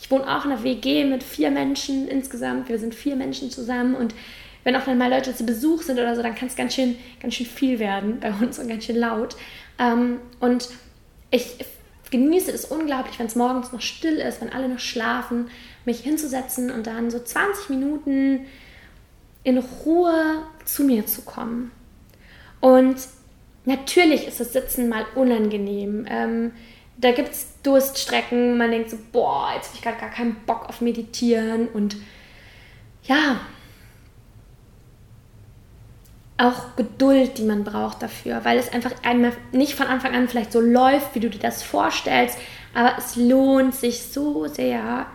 Ich 0.00 0.10
wohne 0.10 0.24
auch 0.24 0.44
in 0.44 0.52
einer 0.52 0.62
WG 0.62 1.04
mit 1.04 1.22
vier 1.22 1.50
Menschen 1.50 2.08
insgesamt. 2.08 2.68
Wir 2.68 2.78
sind 2.78 2.94
vier 2.94 3.16
Menschen 3.16 3.50
zusammen 3.50 3.94
und 3.94 4.14
wenn 4.64 4.76
auch 4.76 4.84
dann 4.84 4.96
mal 4.98 5.10
Leute 5.10 5.34
zu 5.34 5.44
Besuch 5.44 5.82
sind 5.82 5.98
oder 5.98 6.14
so, 6.14 6.22
dann 6.22 6.34
kann 6.34 6.48
es 6.48 6.56
ganz 6.56 6.74
schön, 6.74 6.96
ganz 7.20 7.34
schön 7.34 7.46
viel 7.46 7.78
werden 7.78 8.20
bei 8.20 8.32
uns 8.32 8.58
und 8.58 8.68
ganz 8.68 8.84
schön 8.84 8.96
laut. 8.96 9.36
Ähm, 9.78 10.18
und 10.40 10.68
ich 11.30 11.56
genieße 12.10 12.50
es 12.52 12.64
unglaublich, 12.64 13.18
wenn 13.18 13.26
es 13.26 13.36
morgens 13.36 13.72
noch 13.72 13.80
still 13.80 14.16
ist, 14.16 14.40
wenn 14.40 14.52
alle 14.52 14.68
noch 14.68 14.78
schlafen, 14.78 15.50
mich 15.84 16.00
hinzusetzen 16.00 16.70
und 16.70 16.86
dann 16.86 17.10
so 17.10 17.18
20 17.18 17.70
Minuten 17.70 18.46
in 19.44 19.58
Ruhe 19.58 20.42
zu 20.64 20.84
mir 20.84 21.06
zu 21.06 21.22
kommen. 21.22 21.70
Und 22.60 22.96
natürlich 23.64 24.26
ist 24.26 24.40
das 24.40 24.52
Sitzen 24.52 24.88
mal 24.88 25.06
unangenehm. 25.14 26.06
Ähm, 26.08 26.52
da 26.96 27.12
gibt 27.12 27.30
es 27.30 27.46
Durststrecken, 27.62 28.58
man 28.58 28.70
denkt 28.70 28.90
so, 28.90 28.98
boah, 29.12 29.52
jetzt 29.54 29.68
habe 29.68 29.76
ich 29.76 29.82
gerade 29.82 30.00
gar 30.00 30.10
keinen 30.10 30.36
Bock 30.46 30.68
auf 30.68 30.80
Meditieren 30.80 31.68
und 31.68 31.96
ja, 33.04 33.40
auch 36.38 36.76
Geduld, 36.76 37.38
die 37.38 37.42
man 37.42 37.64
braucht 37.64 38.00
dafür, 38.00 38.44
weil 38.44 38.58
es 38.58 38.72
einfach 38.72 38.92
einmal 39.02 39.32
nicht 39.52 39.74
von 39.74 39.86
Anfang 39.86 40.14
an 40.14 40.28
vielleicht 40.28 40.52
so 40.52 40.60
läuft, 40.60 41.14
wie 41.14 41.20
du 41.20 41.28
dir 41.28 41.40
das 41.40 41.62
vorstellst, 41.62 42.38
aber 42.74 42.92
es 42.96 43.16
lohnt 43.16 43.74
sich 43.74 44.04
so 44.04 44.46
sehr. 44.46 45.06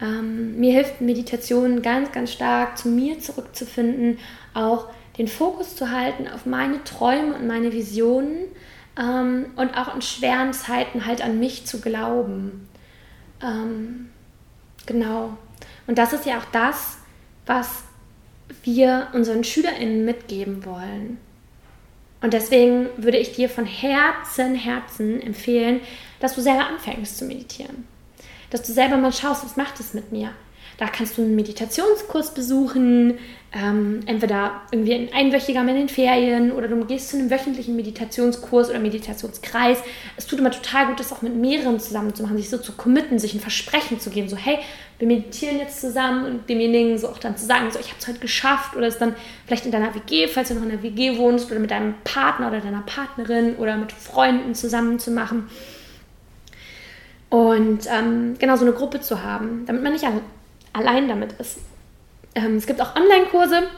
Ähm, 0.00 0.58
mir 0.58 0.72
hilft 0.72 1.00
Meditation 1.00 1.82
ganz, 1.82 2.12
ganz 2.12 2.32
stark, 2.32 2.78
zu 2.78 2.88
mir 2.88 3.20
zurückzufinden, 3.20 4.18
auch 4.54 4.86
den 5.18 5.28
Fokus 5.28 5.76
zu 5.76 5.90
halten 5.90 6.28
auf 6.28 6.46
meine 6.46 6.82
Träume 6.84 7.34
und 7.34 7.46
meine 7.46 7.72
Visionen 7.72 8.46
ähm, 8.98 9.46
und 9.56 9.76
auch 9.76 9.94
in 9.94 10.00
schweren 10.00 10.52
Zeiten 10.52 11.04
halt 11.04 11.22
an 11.22 11.38
mich 11.38 11.66
zu 11.66 11.80
glauben. 11.80 12.68
Ähm, 13.42 14.08
genau. 14.86 15.36
Und 15.86 15.98
das 15.98 16.12
ist 16.12 16.24
ja 16.24 16.38
auch 16.38 16.46
das, 16.52 16.98
was 17.44 17.82
wir 18.64 19.08
unseren 19.12 19.44
SchülerInnen 19.44 20.04
mitgeben 20.04 20.64
wollen. 20.64 21.18
Und 22.20 22.32
deswegen 22.32 22.88
würde 22.96 23.18
ich 23.18 23.32
dir 23.32 23.48
von 23.48 23.64
Herzen, 23.64 24.54
Herzen 24.54 25.20
empfehlen, 25.20 25.80
dass 26.20 26.34
du 26.34 26.40
selber 26.40 26.66
anfängst 26.66 27.16
zu 27.16 27.24
meditieren. 27.24 27.86
Dass 28.50 28.62
du 28.62 28.72
selber 28.72 28.96
mal 28.96 29.12
schaust, 29.12 29.44
was 29.44 29.56
macht 29.56 29.78
es 29.78 29.94
mit 29.94 30.10
mir? 30.10 30.32
Da 30.78 30.86
kannst 30.86 31.18
du 31.18 31.22
einen 31.22 31.34
Meditationskurs 31.34 32.34
besuchen, 32.34 33.18
ähm, 33.52 34.00
entweder 34.06 34.60
irgendwie 34.70 34.94
ein 34.94 35.12
einwöchiger 35.12 35.60
in 35.62 35.66
den 35.74 35.88
Ferien 35.88 36.52
oder 36.52 36.68
du 36.68 36.84
gehst 36.84 37.08
zu 37.08 37.18
einem 37.18 37.30
wöchentlichen 37.32 37.74
Meditationskurs 37.74 38.70
oder 38.70 38.78
Meditationskreis. 38.78 39.78
Es 40.16 40.26
tut 40.26 40.38
immer 40.38 40.52
total 40.52 40.86
gut, 40.86 41.00
das 41.00 41.12
auch 41.12 41.20
mit 41.20 41.34
mehreren 41.34 41.80
zusammen 41.80 42.14
zu 42.14 42.22
machen, 42.22 42.36
sich 42.36 42.48
so 42.48 42.58
zu 42.58 42.72
committen, 42.72 43.18
sich 43.18 43.34
ein 43.34 43.40
Versprechen 43.40 43.98
zu 43.98 44.10
geben, 44.10 44.28
so 44.28 44.36
hey, 44.36 44.60
wir 45.00 45.08
meditieren 45.08 45.58
jetzt 45.58 45.80
zusammen 45.80 46.26
und 46.26 46.48
demjenigen 46.48 46.96
so 46.96 47.08
auch 47.08 47.18
dann 47.18 47.36
zu 47.36 47.44
sagen, 47.44 47.72
so 47.72 47.80
ich 47.80 47.88
habe 47.88 47.98
es 47.98 48.06
heute 48.06 48.20
geschafft 48.20 48.76
oder 48.76 48.86
es 48.86 48.98
dann 48.98 49.16
vielleicht 49.46 49.66
in 49.66 49.72
deiner 49.72 49.92
WG, 49.96 50.28
falls 50.28 50.48
du 50.48 50.54
noch 50.54 50.62
in 50.62 50.70
der 50.70 50.84
WG 50.84 51.18
wohnst 51.18 51.50
oder 51.50 51.58
mit 51.58 51.72
deinem 51.72 51.94
Partner 52.04 52.48
oder 52.48 52.60
deiner 52.60 52.82
Partnerin 52.82 53.56
oder 53.56 53.76
mit 53.76 53.90
Freunden 53.90 54.54
zusammen 54.54 55.00
zu 55.00 55.10
machen. 55.10 55.48
Und 57.30 57.80
ähm, 57.92 58.36
genau 58.38 58.56
so 58.56 58.64
eine 58.64 58.74
Gruppe 58.74 59.00
zu 59.00 59.24
haben, 59.24 59.64
damit 59.66 59.82
man 59.82 59.92
nicht 59.92 60.06
allein 60.78 61.08
damit 61.08 61.32
ist. 61.34 61.58
Ähm, 62.34 62.56
es 62.56 62.66
gibt 62.66 62.80
auch 62.80 62.94
Online-Kurse, 62.96 63.68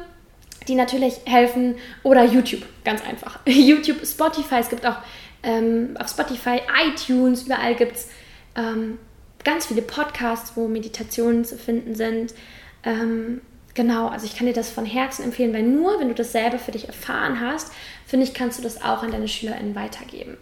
die 0.68 0.74
natürlich 0.74 1.20
helfen. 1.24 1.76
Oder 2.02 2.24
YouTube, 2.24 2.62
ganz 2.84 3.04
einfach. 3.04 3.40
YouTube, 3.46 4.04
Spotify, 4.06 4.56
es 4.60 4.68
gibt 4.68 4.86
auch 4.86 4.96
ähm, 5.42 5.96
auf 5.98 6.08
Spotify, 6.08 6.60
iTunes, 6.86 7.44
überall 7.44 7.74
gibt 7.74 7.96
es 7.96 8.08
ähm, 8.56 8.98
ganz 9.42 9.66
viele 9.66 9.82
Podcasts, 9.82 10.52
wo 10.54 10.68
Meditationen 10.68 11.44
zu 11.44 11.56
finden 11.56 11.94
sind. 11.94 12.34
Ähm, 12.84 13.40
genau, 13.74 14.08
also 14.08 14.26
ich 14.26 14.36
kann 14.36 14.46
dir 14.46 14.52
das 14.52 14.70
von 14.70 14.84
Herzen 14.84 15.24
empfehlen, 15.24 15.54
weil 15.54 15.62
nur 15.62 15.98
wenn 15.98 16.08
du 16.08 16.14
das 16.14 16.32
selber 16.32 16.58
für 16.58 16.72
dich 16.72 16.88
erfahren 16.88 17.40
hast, 17.40 17.72
finde 18.06 18.26
ich, 18.26 18.34
kannst 18.34 18.58
du 18.58 18.62
das 18.62 18.82
auch 18.82 19.02
an 19.02 19.12
deine 19.12 19.28
SchülerInnen 19.28 19.74
weitergeben. 19.74 20.36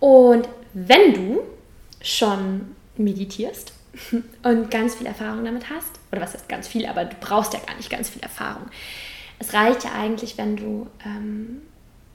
Und 0.00 0.48
wenn 0.74 1.14
du 1.14 1.40
schon 2.02 2.74
meditierst, 2.96 3.72
und 4.42 4.70
ganz 4.70 4.94
viel 4.96 5.06
Erfahrung 5.06 5.44
damit 5.44 5.70
hast, 5.70 5.98
oder 6.12 6.20
was 6.20 6.34
heißt 6.34 6.48
ganz 6.48 6.68
viel, 6.68 6.86
aber 6.86 7.04
du 7.04 7.16
brauchst 7.20 7.54
ja 7.54 7.60
gar 7.60 7.76
nicht 7.76 7.90
ganz 7.90 8.08
viel 8.08 8.22
Erfahrung. 8.22 8.68
Es 9.38 9.54
reicht 9.54 9.84
ja 9.84 9.92
eigentlich, 9.92 10.36
wenn 10.36 10.56
du 10.56 10.88
ähm, 11.04 11.62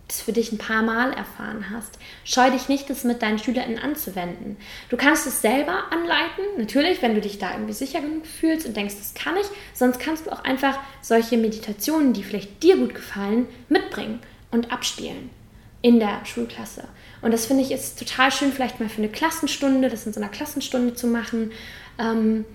das 0.07 0.21
für 0.21 0.33
dich 0.33 0.51
ein 0.51 0.57
paar 0.57 0.83
Mal 0.83 1.13
erfahren 1.13 1.69
hast. 1.71 1.97
Scheu 2.25 2.49
dich 2.51 2.67
nicht, 2.67 2.89
das 2.89 3.03
mit 3.03 3.21
deinen 3.21 3.39
SchülerInnen 3.39 3.79
anzuwenden. 3.79 4.57
Du 4.89 4.97
kannst 4.97 5.25
es 5.25 5.41
selber 5.41 5.91
anleiten, 5.91 6.43
natürlich, 6.57 7.01
wenn 7.01 7.15
du 7.15 7.21
dich 7.21 7.39
da 7.39 7.51
irgendwie 7.51 7.73
sicher 7.73 8.01
genug 8.01 8.25
fühlst 8.27 8.65
und 8.65 8.75
denkst, 8.75 8.95
das 8.97 9.13
kann 9.13 9.37
ich. 9.37 9.47
Sonst 9.73 9.99
kannst 9.99 10.25
du 10.25 10.31
auch 10.31 10.43
einfach 10.43 10.77
solche 11.01 11.37
Meditationen, 11.37 12.13
die 12.13 12.23
vielleicht 12.23 12.61
dir 12.61 12.77
gut 12.77 12.93
gefallen, 12.93 13.47
mitbringen 13.69 14.19
und 14.51 14.71
abspielen 14.71 15.29
in 15.81 15.99
der 15.99 16.25
Schulklasse. 16.25 16.87
Und 17.23 17.31
das 17.31 17.45
finde 17.45 17.63
ich 17.63 17.71
ist 17.71 17.97
total 17.97 18.31
schön, 18.31 18.51
vielleicht 18.51 18.79
mal 18.79 18.89
für 18.89 19.01
eine 19.01 19.09
Klassenstunde, 19.09 19.89
das 19.89 20.05
in 20.05 20.13
so 20.13 20.19
einer 20.19 20.29
Klassenstunde 20.29 20.93
zu 20.93 21.07
machen. 21.07 21.51
Ähm, 21.97 22.45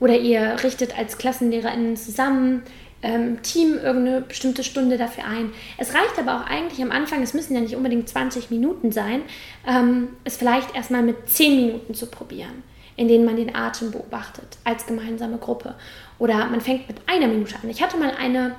oder 0.00 0.18
ihr 0.18 0.56
richtet 0.62 0.98
als 0.98 1.16
KlassenlehrerInnen 1.16 1.96
zusammen 1.96 2.62
ähm, 3.02 3.40
Team 3.42 3.74
irgendeine 3.74 4.22
bestimmte 4.22 4.64
Stunde 4.64 4.98
dafür 4.98 5.24
ein. 5.24 5.52
Es 5.78 5.94
reicht 5.94 6.18
aber 6.18 6.36
auch 6.36 6.46
eigentlich 6.46 6.82
am 6.82 6.90
Anfang, 6.90 7.22
es 7.22 7.34
müssen 7.34 7.54
ja 7.54 7.60
nicht 7.60 7.76
unbedingt 7.76 8.08
20 8.08 8.50
Minuten 8.50 8.90
sein, 8.90 9.22
ähm, 9.66 10.08
es 10.24 10.36
vielleicht 10.36 10.74
erstmal 10.74 11.02
mit 11.02 11.30
10 11.30 11.56
Minuten 11.56 11.94
zu 11.94 12.06
probieren, 12.06 12.62
in 12.96 13.08
denen 13.08 13.24
man 13.24 13.36
den 13.36 13.54
Atem 13.54 13.92
beobachtet 13.92 14.58
als 14.64 14.86
gemeinsame 14.86 15.38
Gruppe. 15.38 15.74
Oder 16.18 16.46
man 16.46 16.60
fängt 16.60 16.88
mit 16.88 16.96
einer 17.06 17.28
Minute 17.28 17.54
an. 17.62 17.70
Ich 17.70 17.82
hatte 17.82 17.96
mal 17.96 18.12
eine 18.18 18.56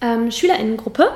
ähm, 0.00 0.30
Schülerinnengruppe, 0.30 1.12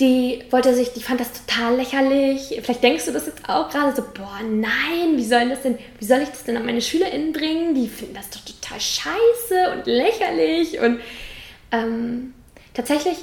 die 0.00 0.44
wollte 0.50 0.74
sich, 0.74 0.92
die 0.92 1.02
fand 1.02 1.20
das 1.20 1.32
total 1.32 1.76
lächerlich. 1.76 2.60
Vielleicht 2.62 2.82
denkst 2.84 3.06
du 3.06 3.12
das 3.12 3.26
jetzt 3.26 3.48
auch 3.48 3.68
gerade 3.68 3.96
so, 3.96 4.02
boah, 4.02 4.40
nein, 4.42 5.16
wie 5.16 5.24
soll 5.24 5.48
das 5.48 5.62
denn, 5.62 5.76
wie 5.98 6.04
soll 6.04 6.20
ich 6.20 6.28
das 6.28 6.44
denn 6.44 6.56
an 6.56 6.66
meine 6.66 6.80
SchülerInnen 6.80 7.32
bringen? 7.32 7.74
Die 7.74 7.88
finden 7.88 8.14
das 8.14 8.30
doch 8.30 8.40
total 8.40 8.80
scheiße 8.80 9.72
und 9.72 9.86
lächerlich. 9.86 10.78
Und 10.78 11.00
ähm, 11.72 12.32
tatsächlich 12.74 13.16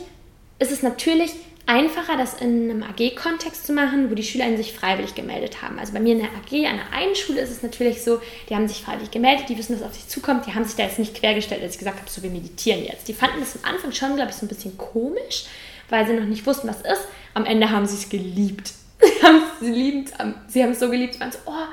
ist 0.60 0.72
es 0.72 0.84
natürlich 0.84 1.32
einfacher, 1.65 2.17
das 2.17 2.36
in 2.36 2.70
einem 2.70 2.84
AG-Kontext 2.84 3.65
zu 3.65 3.74
machen, 3.74 4.12
wo 4.12 4.15
die 4.15 4.24
SchülerInnen 4.24 4.58
sich 4.58 4.74
freiwillig 4.74 5.15
gemeldet 5.15 5.62
haben. 5.62 5.79
Also 5.79 5.94
bei 5.94 6.00
mir 6.00 6.13
in 6.13 6.20
der 6.20 6.27
AG, 6.27 6.67
an 6.67 6.77
der 6.77 6.94
einen 6.94 7.15
Schule 7.15 7.41
ist 7.41 7.51
es 7.51 7.63
natürlich 7.63 8.03
so, 8.03 8.20
die 8.50 8.55
haben 8.55 8.67
sich 8.67 8.82
freiwillig 8.82 9.12
gemeldet, 9.12 9.50
die 9.50 9.58
wissen, 9.58 9.74
dass 9.74 9.88
auf 9.88 9.96
sich 9.96 10.08
zukommt, 10.08 10.46
die 10.46 10.53
haben 10.53 10.65
sich 10.65 10.75
da 10.75 10.84
jetzt 10.84 11.00
nicht 11.00 11.15
quergestellt, 11.15 11.63
als 11.63 11.74
ich 11.74 11.79
gesagt 11.79 12.00
habe, 12.00 12.10
so 12.10 12.22
wir 12.22 12.29
meditieren 12.29 12.84
jetzt. 12.84 13.08
Die 13.08 13.13
fanden 13.13 13.39
das 13.39 13.55
am 13.55 13.74
Anfang 13.74 13.94
schon, 13.94 14.15
glaube 14.15 14.32
ich, 14.32 14.36
so 14.36 14.46
ein 14.46 14.50
bisschen 14.50 14.77
komisch, 14.77 15.46
weil 15.89 16.05
sie 16.07 16.13
noch 16.13 16.25
nicht 16.25 16.45
wussten, 16.45 16.67
was 16.67 16.81
ist. 16.81 17.07
Am 17.33 17.45
Ende 17.45 17.69
haben 17.69 17.85
sie 17.85 17.95
es 17.95 18.09
geliebt. 18.09 18.73
Sie 19.01 19.23
haben 19.23 19.41
es 19.59 19.61
liebend, 19.61 20.13
sie 20.47 20.63
haben 20.63 20.71
es 20.71 20.79
so 20.79 20.89
geliebt, 20.89 21.15
sie 21.15 21.19
waren 21.19 21.31
so, 21.31 21.39
oh, 21.45 21.65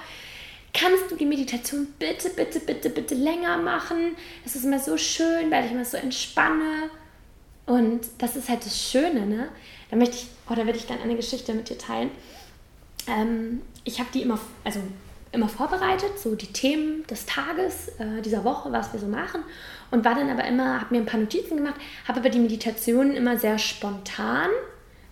kannst 0.75 1.11
du 1.11 1.17
die 1.17 1.25
Meditation 1.25 1.87
bitte, 1.99 2.31
bitte, 2.31 2.61
bitte, 2.61 2.91
bitte 2.91 3.15
länger 3.15 3.59
machen? 3.59 4.17
Das 4.43 4.57
ist 4.57 4.65
immer 4.65 4.79
so 4.79 4.97
schön, 4.97 5.51
weil 5.51 5.67
ich 5.67 5.73
immer 5.73 5.85
so 5.85 5.97
entspanne. 5.97 6.91
Und 7.67 8.01
das 8.19 8.37
ist 8.37 8.49
halt 8.49 8.67
das 8.67 8.91
Schöne, 8.91 9.25
ne? 9.27 9.49
Da 9.91 9.97
möchte 9.97 10.17
ich, 10.17 10.27
oh, 10.49 10.57
werde 10.57 10.73
ich 10.73 10.87
dann 10.87 11.01
eine 11.01 11.15
Geschichte 11.15 11.55
mit 11.55 11.69
dir 11.69 11.79
teilen. 11.79 12.11
Ähm, 13.07 13.63
ich 13.85 14.01
habe 14.01 14.09
die 14.13 14.23
immer, 14.23 14.39
also 14.65 14.81
immer 15.31 15.49
vorbereitet, 15.49 16.19
so 16.19 16.35
die 16.35 16.53
Themen 16.53 17.07
des 17.07 17.27
Tages, 17.27 17.89
äh, 17.99 18.21
dieser 18.23 18.45
Woche, 18.45 18.73
was 18.73 18.93
wir 18.93 19.01
so 19.01 19.07
machen 19.07 19.45
und 19.93 20.05
war 20.05 20.15
dann 20.15 20.31
aber 20.31 20.45
immer, 20.45 20.81
habe 20.81 20.95
mir 20.95 21.03
ein 21.03 21.07
paar 21.07 21.21
Notizen 21.21 21.59
gemacht, 21.59 21.77
habe 22.09 22.21
aber 22.21 22.31
die 22.31 22.41
Meditationen 22.41 23.15
immer 23.15 23.39
sehr 23.39 23.59
spontan 23.59 24.49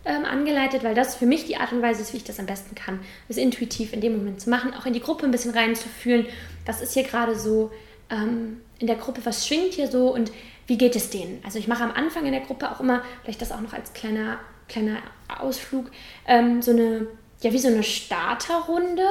ähm, 0.06 0.24
angeleitet, 0.24 0.82
weil 0.82 0.94
das 0.94 1.14
für 1.14 1.26
mich 1.26 1.44
die 1.44 1.58
Art 1.58 1.72
und 1.72 1.82
Weise 1.82 2.00
ist, 2.00 2.14
wie 2.14 2.16
ich 2.16 2.24
das 2.24 2.40
am 2.40 2.46
besten 2.46 2.74
kann, 2.74 2.98
das 3.28 3.36
intuitiv 3.36 3.92
in 3.92 4.00
dem 4.00 4.16
Moment 4.16 4.40
zu 4.40 4.48
machen, 4.48 4.72
auch 4.72 4.86
in 4.86 4.94
die 4.94 5.00
Gruppe 5.00 5.26
ein 5.26 5.30
bisschen 5.30 5.52
reinzufühlen, 5.52 6.26
was 6.64 6.80
ist 6.80 6.94
hier 6.94 7.02
gerade 7.02 7.38
so 7.38 7.70
ähm, 8.08 8.62
in 8.78 8.86
der 8.86 8.96
Gruppe, 8.96 9.20
was 9.24 9.46
schwingt 9.46 9.74
hier 9.74 9.88
so 9.88 10.14
und 10.14 10.32
wie 10.66 10.78
geht 10.78 10.96
es 10.96 11.10
denen? 11.10 11.40
Also 11.44 11.58
ich 11.58 11.68
mache 11.68 11.84
am 11.84 11.92
Anfang 11.92 12.24
in 12.24 12.32
der 12.32 12.40
Gruppe 12.40 12.70
auch 12.70 12.80
immer, 12.80 13.02
vielleicht 13.22 13.42
das 13.42 13.52
auch 13.52 13.60
noch 13.60 13.74
als 13.74 13.92
kleiner, 13.92 14.38
kleiner 14.66 14.96
Ausflug, 15.28 15.90
ähm, 16.26 16.62
so 16.62 16.70
eine, 16.70 17.06
ja 17.42 17.52
wie 17.52 17.58
so 17.58 17.68
eine 17.68 17.82
Starterrunde 17.82 19.06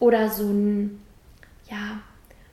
oder 0.00 0.30
so 0.30 0.48
ein, 0.48 1.00
ja, 1.70 2.00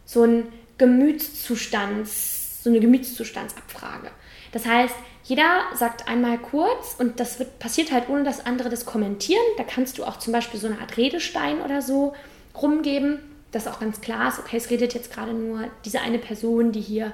so 0.06 0.24
ein 0.24 0.44
Gemütszustands 0.78 2.39
so 2.64 2.70
eine 2.70 2.80
Gemütszustandsabfrage. 2.80 4.12
Das 4.52 4.66
heißt, 4.66 4.96
jeder 5.24 5.64
sagt 5.76 6.08
einmal 6.08 6.38
kurz 6.38 6.96
und 6.98 7.20
das 7.20 7.40
wird, 7.40 7.60
passiert 7.60 7.92
halt 7.92 8.10
ohne 8.10 8.24
dass 8.24 8.46
andere 8.46 8.70
das 8.70 8.86
kommentieren. 8.86 9.44
Da 9.58 9.64
kannst 9.64 9.98
du 9.98 10.04
auch 10.04 10.18
zum 10.18 10.34
Beispiel 10.34 10.60
so 10.60 10.68
eine 10.68 10.80
Art 10.80 10.98
Redestein 10.98 11.62
oder 11.62 11.82
so 11.82 12.14
rumgeben, 12.60 13.20
dass 13.52 13.68
auch 13.68 13.80
ganz 13.80 14.02
klar 14.02 14.30
ist, 14.30 14.40
okay, 14.40 14.58
es 14.58 14.70
redet 14.70 14.94
jetzt 14.94 15.14
gerade 15.14 15.34
nur 15.34 15.66
diese 15.86 16.02
eine 16.02 16.20
Person, 16.20 16.72
die 16.72 16.82
hier 16.82 17.14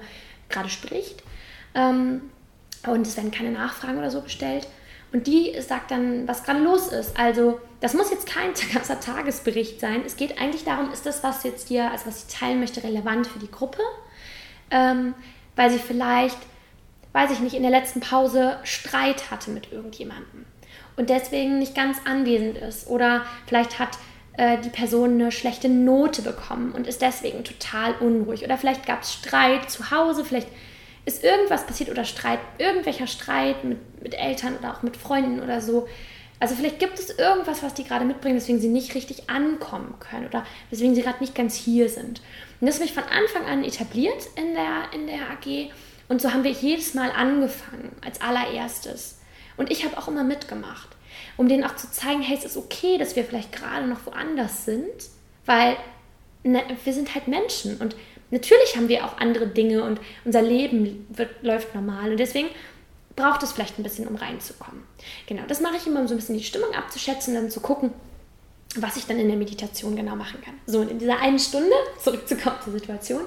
gerade 0.50 0.70
spricht. 0.70 1.24
Ähm, 1.74 2.22
und 2.88 3.08
es 3.08 3.18
werden 3.18 3.32
keine 3.32 3.52
Nachfragen 3.52 3.98
oder 3.98 4.12
so 4.12 4.22
gestellt. 4.22 4.68
Und 5.12 5.28
die 5.28 5.54
sagt 5.62 5.92
dann, 5.92 6.28
was 6.28 6.44
gerade 6.44 6.60
los 6.60 6.88
ist. 6.88 7.18
Also, 7.18 7.60
das 7.80 7.94
muss 7.94 8.12
jetzt 8.12 8.28
kein 8.28 8.52
ganzer 8.74 9.00
Tagesbericht 9.00 9.80
sein. 9.80 10.04
Es 10.06 10.18
geht 10.18 10.40
eigentlich 10.40 10.64
darum, 10.64 10.92
ist 10.92 11.06
das, 11.06 11.24
was 11.24 11.44
jetzt 11.44 11.70
dir, 11.70 11.92
also 11.92 12.08
was 12.08 12.22
sie 12.22 12.38
teilen 12.38 12.60
möchte, 12.60 12.84
relevant 12.84 13.28
für 13.28 13.40
die 13.40 13.52
Gruppe? 13.52 13.82
Ähm, 14.72 15.14
weil 15.56 15.70
sie 15.70 15.80
vielleicht, 15.80 16.38
weiß 17.14 17.32
ich 17.32 17.40
nicht, 17.40 17.56
in 17.56 17.62
der 17.62 17.72
letzten 17.72 18.02
Pause 18.02 18.60
Streit 18.64 19.32
hatte 19.32 19.52
mit 19.52 19.72
irgendjemandem 19.72 20.46
und 20.98 21.10
deswegen 21.10 21.60
nicht 21.60 21.76
ganz 21.76 21.98
anwesend 22.06 22.58
ist. 22.58 22.88
Oder 22.88 23.26
vielleicht 23.48 23.80
hat 23.80 23.98
äh, 24.38 24.58
die 24.60 24.70
Person 24.70 25.16
eine 25.16 25.32
schlechte 25.32 25.70
Note 25.70 26.22
bekommen 26.22 26.72
und 26.72 26.88
ist 26.88 27.02
deswegen 27.02 27.44
total 27.44 27.94
unruhig. 28.00 28.44
Oder 28.44 28.58
vielleicht 28.58 28.86
gab 28.86 29.04
es 29.04 29.14
Streit 29.14 29.70
zu 29.70 29.92
Hause, 29.92 30.26
vielleicht 30.26 30.48
ist 31.06 31.24
irgendwas 31.24 31.68
passiert 31.68 31.90
oder 31.90 32.04
Streit, 32.04 32.40
irgendwelcher 32.58 33.08
Streit 33.08 33.64
mit, 33.64 34.02
mit 34.02 34.16
Eltern 34.16 34.58
oder 34.58 34.74
auch 34.74 34.82
mit 34.82 34.98
Freunden 34.98 35.42
oder 35.42 35.62
so. 35.62 35.88
Also 36.39 36.56
vielleicht 36.56 36.80
gibt 36.80 37.00
es 37.00 37.10
irgendwas, 37.18 37.63
was 37.63 37.74
die 37.74 37.86
gerade 37.86 38.06
mitbringen, 38.06 38.36
weswegen 38.36 38.60
sie 38.60 38.68
nicht 38.68 38.94
richtig 38.94 39.30
ankommen 39.30 39.96
können 40.00 40.27
oder 40.27 40.46
weswegen 40.70 40.94
sie 40.94 41.01
gerade 41.01 41.22
nicht 41.22 41.36
ganz 41.36 41.56
hier 41.56 41.89
sind. 41.89 42.22
Und 42.60 42.68
das 42.68 42.75
habe 42.75 42.86
ich 42.86 42.94
von 42.94 43.04
Anfang 43.04 43.46
an 43.46 43.63
etabliert 43.63 44.27
in 44.36 44.54
der, 44.54 44.89
in 44.94 45.08
der 45.08 45.30
AG. 45.32 45.72
Und 46.08 46.22
so 46.22 46.34
haben 46.34 46.44
wir 46.44 46.51
jedes 46.51 46.94
Mal 46.94 47.12
angefangen, 47.12 47.96
als 48.04 48.22
allererstes. 48.22 49.20
Und 49.58 49.72
ich 49.72 49.86
habe 49.86 49.98
auch 49.98 50.08
immer 50.08 50.24
mitgemacht, 50.24 50.89
um 51.38 51.48
denen 51.48 51.63
auch 51.63 51.75
zu 51.77 51.89
zeigen, 51.92 52.22
hey, 52.22 52.38
es 52.38 52.46
ist 52.46 52.58
okay, 52.58 52.98
dass 52.98 53.15
wir 53.15 53.24
vielleicht 53.24 53.51
gerade 53.51 53.88
noch 53.88 54.06
woanders 54.06 54.65
sind, 54.65 55.10
weil 55.46 55.77
ne, 56.44 56.62
wir 56.84 56.94
sind 56.94 57.15
halt 57.15 57.27
Menschen 57.27 57.77
und 57.77 57.96
natürlich 58.32 58.75
haben 58.75 58.89
wir 58.89 59.06
auch 59.06 59.18
andere 59.20 59.48
Dinge 59.48 59.84
und 59.84 60.00
unser 60.25 60.42
Leben 60.42 61.08
wird, 61.10 61.44
läuft 61.44 61.74
normal. 61.74 62.12
Und 62.12 62.18
deswegen 62.18 62.50
braucht 63.16 63.44
es 63.44 63.52
vielleicht 63.52 63.80
ein 63.80 63.84
bisschen, 63.84 64.08
um 64.08 64.16
reinzukommen. 64.16 64.84
Genau, 65.28 65.44
das 65.48 65.62
mache 65.62 65.78
ich 65.78 65.88
immer, 65.88 66.02
um 66.02 66.08
so 66.08 66.14
ein 66.14 66.18
bisschen 66.18 66.38
die 66.38 66.44
Stimmung 66.44 66.74
abzuschätzen 66.74 67.36
und 67.36 67.44
dann 67.44 67.52
zu 67.52 67.60
gucken, 67.62 67.92
was 68.76 68.98
ich 68.98 69.06
dann 69.06 69.20
in 69.20 69.28
der 69.28 69.38
Meditation 69.38 69.96
genau 69.96 70.16
machen 70.16 70.42
kann. 70.42 70.56
So, 70.66 70.80
und 70.80 70.92
in 70.92 71.00
dieser 71.00 71.20
einen 71.20 71.40
Stunde, 71.40 71.72
zurückzukommen 72.04 72.58
zur 72.64 72.74
Situation, 72.74 73.22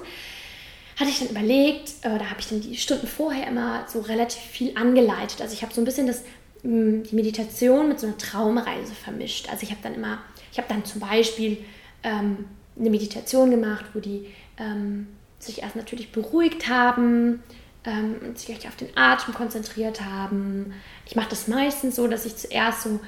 hatte 0.97 1.09
ich 1.09 1.19
dann 1.19 1.29
überlegt, 1.29 1.89
äh, 2.01 2.19
da 2.19 2.29
habe 2.29 2.39
ich 2.39 2.47
dann 2.47 2.61
die 2.61 2.75
Stunden 2.75 3.07
vorher 3.07 3.47
immer 3.47 3.85
so 3.87 4.01
relativ 4.01 4.41
viel 4.41 4.77
angeleitet. 4.77 5.41
Also 5.41 5.53
ich 5.53 5.63
habe 5.63 5.73
so 5.73 5.81
ein 5.81 5.85
bisschen 5.85 6.07
das, 6.07 6.23
mh, 6.63 7.03
die 7.09 7.15
Meditation 7.15 7.87
mit 7.87 7.99
so 7.99 8.07
einer 8.07 8.17
Traumreise 8.17 8.93
vermischt. 8.93 9.49
Also 9.49 9.63
ich 9.63 9.71
habe 9.71 9.79
dann 9.81 9.95
immer, 9.95 10.19
ich 10.51 10.57
habe 10.57 10.67
dann 10.67 10.83
zum 10.85 10.99
Beispiel 10.99 11.57
ähm, 12.03 12.45
eine 12.77 12.89
Meditation 12.89 13.49
gemacht, 13.49 13.85
wo 13.93 13.99
die 13.99 14.27
ähm, 14.57 15.07
sich 15.39 15.61
erst 15.61 15.77
natürlich 15.77 16.11
beruhigt 16.11 16.67
haben, 16.67 17.41
ähm, 17.85 18.35
sich 18.35 18.67
auf 18.67 18.75
den 18.75 18.95
Atem 18.95 19.33
konzentriert 19.33 20.01
haben. 20.01 20.73
Ich 21.05 21.15
mache 21.15 21.29
das 21.29 21.47
meistens 21.47 21.95
so, 21.95 22.07
dass 22.07 22.25
ich 22.25 22.35
zuerst 22.35 22.83
so 22.83 22.99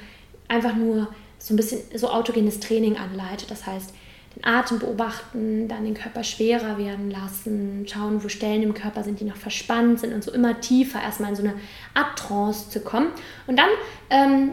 einfach 0.48 0.76
nur 0.76 1.14
so 1.40 1.54
ein 1.54 1.58
bisschen 1.58 1.82
so 1.96 2.10
autogenes 2.10 2.60
Training 2.60 2.98
anleite. 2.98 3.46
Das 3.48 3.66
heißt, 3.66 3.94
den 4.36 4.46
Atem 4.46 4.80
beobachten, 4.80 5.68
dann 5.68 5.84
den 5.84 5.94
Körper 5.94 6.24
schwerer 6.24 6.78
werden 6.78 7.12
lassen, 7.12 7.86
schauen, 7.88 8.24
wo 8.24 8.30
Stellen 8.30 8.64
im 8.64 8.74
Körper 8.74 9.04
sind, 9.04 9.20
die 9.20 9.26
noch 9.26 9.36
verspannt 9.36 10.00
sind 10.00 10.14
und 10.14 10.24
so 10.24 10.32
immer 10.32 10.60
tiefer 10.62 11.02
erstmal 11.02 11.32
in 11.32 11.36
so 11.36 11.44
eine 11.44 11.56
Art 11.94 12.18
Trance 12.18 12.70
zu 12.70 12.80
kommen. 12.80 13.10
Und 13.48 13.58
dann 13.58 13.70
ähm, 14.10 14.52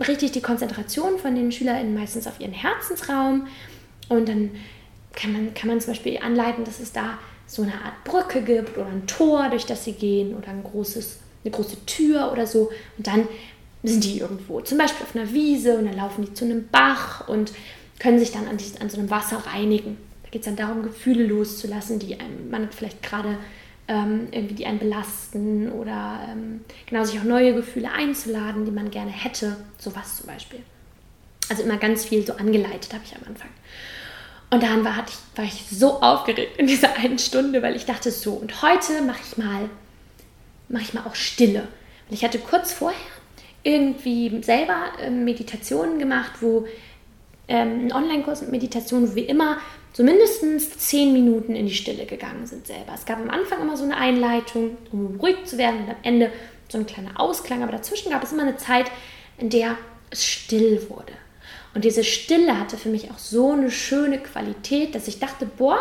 richte 0.00 0.26
ich 0.26 0.32
die 0.32 0.42
Konzentration 0.42 1.18
von 1.18 1.34
den 1.34 1.52
SchülerInnen 1.52 1.94
meistens 1.94 2.26
auf 2.26 2.38
ihren 2.38 2.52
Herzensraum 2.52 3.46
und 4.08 4.28
dann 4.28 4.50
kann 5.14 5.32
man, 5.32 5.54
kann 5.54 5.68
man 5.68 5.80
zum 5.80 5.92
Beispiel 5.92 6.18
anleiten, 6.18 6.64
dass 6.64 6.78
es 6.80 6.92
da 6.92 7.18
so 7.48 7.62
eine 7.62 7.72
Art 7.72 8.04
Brücke 8.04 8.42
gibt 8.42 8.76
oder 8.76 8.86
ein 8.86 9.06
Tor, 9.06 9.48
durch 9.48 9.66
das 9.66 9.84
sie 9.84 9.94
gehen 9.94 10.36
oder 10.36 10.48
ein 10.48 10.62
großes, 10.62 11.18
eine 11.44 11.50
große 11.50 11.84
Tür 11.86 12.30
oder 12.30 12.46
so. 12.46 12.70
Und 12.96 13.06
dann 13.06 13.26
sind 13.82 14.04
die 14.04 14.18
irgendwo, 14.20 14.60
zum 14.60 14.78
Beispiel 14.78 15.04
auf 15.04 15.16
einer 15.16 15.32
Wiese 15.32 15.78
und 15.78 15.86
dann 15.86 15.96
laufen 15.96 16.24
die 16.24 16.34
zu 16.34 16.44
einem 16.44 16.68
Bach 16.68 17.26
und 17.26 17.52
können 17.98 18.18
sich 18.18 18.30
dann 18.30 18.46
an, 18.46 18.58
an 18.80 18.90
so 18.90 18.98
einem 18.98 19.10
Wasser 19.10 19.38
reinigen. 19.38 19.96
Da 20.24 20.30
geht 20.30 20.42
es 20.42 20.46
dann 20.46 20.56
darum, 20.56 20.82
Gefühle 20.82 21.24
loszulassen, 21.24 21.98
die 21.98 22.20
einem, 22.20 22.50
man 22.50 22.70
vielleicht 22.70 23.02
gerade 23.02 23.38
ähm, 23.88 24.28
irgendwie 24.30 24.54
die 24.54 24.66
einen 24.66 24.78
belasten 24.78 25.72
oder 25.72 26.20
ähm, 26.30 26.60
genau 26.86 27.04
sich 27.04 27.18
auch 27.18 27.24
neue 27.24 27.54
Gefühle 27.54 27.90
einzuladen, 27.90 28.66
die 28.66 28.70
man 28.70 28.90
gerne 28.90 29.10
hätte. 29.10 29.56
Sowas 29.78 30.18
zum 30.18 30.26
Beispiel. 30.26 30.60
Also 31.48 31.62
immer 31.62 31.78
ganz 31.78 32.04
viel 32.04 32.26
so 32.26 32.34
angeleitet 32.34 32.92
habe 32.92 33.04
ich 33.06 33.16
am 33.16 33.22
Anfang. 33.26 33.48
Und 34.50 34.62
dann 34.62 34.84
war, 34.84 35.04
ich, 35.06 35.38
war 35.38 35.44
ich 35.44 35.66
so 35.70 36.00
aufgeregt 36.00 36.58
in 36.58 36.66
dieser 36.66 36.96
einen 36.96 37.18
Stunde, 37.18 37.62
weil 37.62 37.76
ich 37.76 37.84
dachte 37.84 38.10
so, 38.10 38.32
und 38.32 38.62
heute 38.62 39.02
mache 39.02 39.20
ich 39.22 39.36
mal, 39.36 39.68
mache 40.68 40.82
ich 40.82 40.94
mal 40.94 41.04
auch 41.06 41.14
Stille. 41.14 41.68
Und 42.08 42.14
ich 42.14 42.24
hatte 42.24 42.38
kurz 42.38 42.72
vorher 42.72 42.98
irgendwie 43.62 44.42
selber 44.42 44.92
äh, 45.02 45.10
Meditationen 45.10 45.98
gemacht, 45.98 46.32
wo 46.40 46.66
ähm, 47.48 47.90
Online-Kurs 47.92 48.42
mit 48.42 48.50
Meditation, 48.50 49.10
wo 49.10 49.14
wir 49.14 49.28
immer 49.28 49.58
so 49.92 50.02
mindestens 50.02 50.78
zehn 50.78 51.12
Minuten 51.12 51.54
in 51.54 51.66
die 51.66 51.74
Stille 51.74 52.06
gegangen 52.06 52.46
sind 52.46 52.66
selber. 52.66 52.92
Es 52.94 53.04
gab 53.04 53.18
am 53.18 53.30
Anfang 53.30 53.60
immer 53.60 53.76
so 53.76 53.84
eine 53.84 53.96
Einleitung, 53.96 54.76
um 54.92 55.16
ruhig 55.20 55.44
zu 55.44 55.58
werden 55.58 55.84
und 55.84 55.90
am 55.90 55.96
Ende 56.02 56.30
so 56.68 56.78
ein 56.78 56.86
kleiner 56.86 57.18
Ausklang, 57.18 57.62
aber 57.62 57.72
dazwischen 57.72 58.12
gab 58.12 58.22
es 58.22 58.32
immer 58.32 58.42
eine 58.42 58.56
Zeit, 58.56 58.90
in 59.38 59.50
der 59.50 59.76
es 60.10 60.24
still 60.24 60.86
wurde. 60.88 61.12
Und 61.74 61.84
diese 61.84 62.04
Stille 62.04 62.58
hatte 62.58 62.76
für 62.76 62.88
mich 62.88 63.10
auch 63.10 63.18
so 63.18 63.52
eine 63.52 63.70
schöne 63.70 64.18
Qualität, 64.18 64.94
dass 64.94 65.08
ich 65.08 65.18
dachte, 65.18 65.46
boah, 65.46 65.80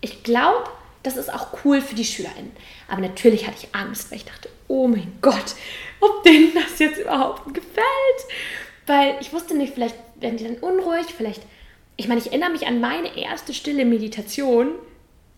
ich 0.00 0.22
glaube, 0.22 0.64
das 1.02 1.16
ist 1.16 1.32
auch 1.32 1.48
cool 1.64 1.80
für 1.80 1.94
die 1.94 2.04
SchülerInnen. 2.04 2.52
Aber 2.88 3.00
natürlich 3.00 3.46
hatte 3.46 3.58
ich 3.60 3.74
Angst, 3.74 4.10
weil 4.10 4.18
ich 4.18 4.24
dachte, 4.24 4.48
oh 4.68 4.86
mein 4.86 5.12
Gott, 5.20 5.54
ob 6.00 6.22
denen 6.24 6.52
das 6.54 6.78
jetzt 6.78 6.98
überhaupt 7.00 7.52
gefällt. 7.54 7.84
Weil 8.86 9.16
ich 9.20 9.32
wusste 9.32 9.56
nicht, 9.56 9.74
vielleicht 9.74 9.96
werden 10.16 10.36
die 10.36 10.44
dann 10.44 10.56
unruhig, 10.56 11.06
vielleicht. 11.16 11.42
Ich 11.96 12.08
meine, 12.08 12.20
ich 12.20 12.28
erinnere 12.28 12.50
mich 12.50 12.66
an 12.66 12.80
meine 12.80 13.16
erste 13.16 13.52
stille 13.52 13.84
Meditation. 13.84 14.72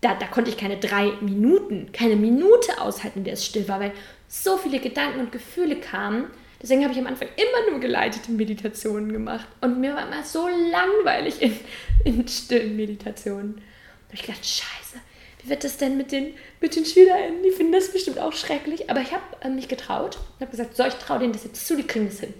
Da, 0.01 0.15
da 0.15 0.27
konnte 0.27 0.49
ich 0.49 0.57
keine 0.57 0.77
drei 0.77 1.11
Minuten, 1.21 1.91
keine 1.93 2.15
Minute 2.15 2.81
aushalten, 2.81 3.19
in 3.19 3.25
der 3.25 3.33
es 3.33 3.45
still 3.45 3.67
war, 3.67 3.79
weil 3.79 3.93
so 4.27 4.57
viele 4.57 4.79
Gedanken 4.79 5.19
und 5.19 5.31
Gefühle 5.31 5.77
kamen 5.77 6.25
Deswegen 6.63 6.83
habe 6.83 6.93
ich 6.93 6.99
am 6.99 7.07
Anfang 7.07 7.27
immer 7.35 7.69
nur 7.69 7.81
geleitete 7.81 8.31
Meditationen 8.31 9.11
gemacht. 9.11 9.45
Und 9.59 9.81
mir 9.81 9.93
war 9.93 10.07
immer 10.07 10.23
so 10.23 10.47
langweilig 10.47 11.41
in, 11.41 11.59
in 12.05 12.25
stillen 12.25 12.77
Meditationen. 12.77 13.55
Da 13.55 13.61
habe 14.07 14.15
ich 14.15 14.21
gedacht, 14.21 14.45
scheiße, 14.45 14.97
wie 15.41 15.49
wird 15.49 15.65
das 15.65 15.75
denn 15.75 15.97
mit 15.97 16.13
den, 16.13 16.33
mit 16.61 16.77
den 16.77 16.85
SchülerInnen? 16.85 17.43
Die 17.43 17.51
finden 17.51 17.73
das 17.73 17.91
bestimmt 17.91 18.17
auch 18.17 18.31
schrecklich. 18.31 18.89
Aber 18.89 19.01
ich 19.01 19.11
habe 19.11 19.23
äh, 19.41 19.49
mich 19.49 19.67
getraut 19.67 20.15
und 20.15 20.39
habe 20.39 20.51
gesagt, 20.51 20.77
so, 20.77 20.85
ich 20.85 20.93
traue 20.93 21.19
denen 21.19 21.33
das 21.33 21.43
jetzt 21.43 21.67
zu, 21.67 21.75
die 21.75 21.83
kriegen 21.83 22.05
das 22.05 22.21
hin. 22.21 22.33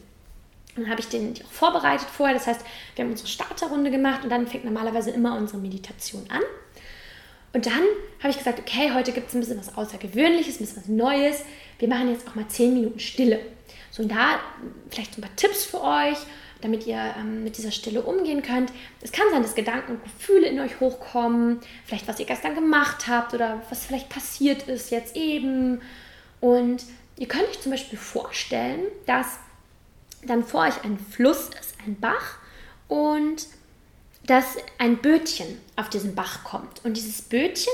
Und 0.78 0.84
dann 0.84 0.90
habe 0.90 1.02
ich 1.02 1.10
den 1.10 1.34
auch 1.46 1.52
vorbereitet 1.52 2.08
vorher. 2.08 2.34
Das 2.34 2.48
heißt, 2.48 2.62
wir 2.96 3.04
haben 3.04 3.12
unsere 3.12 3.28
Starterrunde 3.28 3.92
gemacht 3.92 4.24
und 4.24 4.30
dann 4.30 4.48
fängt 4.48 4.64
normalerweise 4.64 5.12
immer 5.12 5.38
unsere 5.38 5.60
Meditation 5.60 6.24
an. 6.30 6.42
Und 7.52 7.66
dann 7.66 7.84
habe 8.20 8.30
ich 8.30 8.38
gesagt, 8.38 8.58
okay, 8.60 8.92
heute 8.94 9.12
gibt 9.12 9.28
es 9.28 9.36
ein 9.36 9.42
bisschen 9.42 9.60
was 9.60 9.76
Außergewöhnliches, 9.76 10.56
ein 10.56 10.60
bisschen 10.60 10.78
was 10.78 10.88
Neues. 10.88 11.44
Wir 11.78 11.90
machen 11.90 12.10
jetzt 12.10 12.26
auch 12.28 12.36
mal 12.36 12.48
10 12.48 12.74
Minuten 12.74 13.00
Stille. 13.00 13.42
So, 13.94 14.02
und 14.02 14.10
da 14.10 14.40
vielleicht 14.90 15.16
ein 15.16 15.22
paar 15.22 15.36
Tipps 15.36 15.66
für 15.66 15.84
euch, 15.84 16.18
damit 16.62 16.88
ihr 16.88 17.14
ähm, 17.16 17.44
mit 17.44 17.58
dieser 17.58 17.70
Stille 17.70 18.02
umgehen 18.02 18.42
könnt. 18.42 18.72
Es 19.02 19.12
kann 19.12 19.28
sein, 19.32 19.44
dass 19.44 19.54
Gedanken 19.54 19.92
und 19.92 20.04
Gefühle 20.04 20.48
in 20.48 20.60
euch 20.60 20.80
hochkommen, 20.80 21.60
vielleicht 21.86 22.08
was 22.08 22.20
ihr 22.20 22.26
gestern 22.26 22.56
gemacht 22.56 23.08
habt 23.08 23.36
oder 23.36 23.62
was 23.70 23.86
vielleicht 23.86 24.10
passiert 24.10 24.64
ist 24.64 24.90
jetzt 24.90 25.16
eben. 25.16 25.80
Und 26.42 26.84
ihr 27.18 27.28
könnt 27.28 27.48
euch 27.50 27.62
zum 27.62 27.72
Beispiel 27.72 28.00
vorstellen, 28.00 28.80
dass 29.06 29.38
dann 30.26 30.44
vor 30.44 30.62
euch 30.62 30.84
ein 30.84 30.98
Fluss 30.98 31.50
ist, 31.60 31.76
ein 31.86 32.00
Bach 32.00 32.40
und 32.88 33.46
dass 34.26 34.58
ein 34.80 34.98
Bötchen 34.98 35.62
auf 35.76 35.90
diesen 35.90 36.16
Bach 36.16 36.44
kommt. 36.44 36.84
Und 36.84 36.98
dieses 36.98 37.22
Bötchen, 37.22 37.74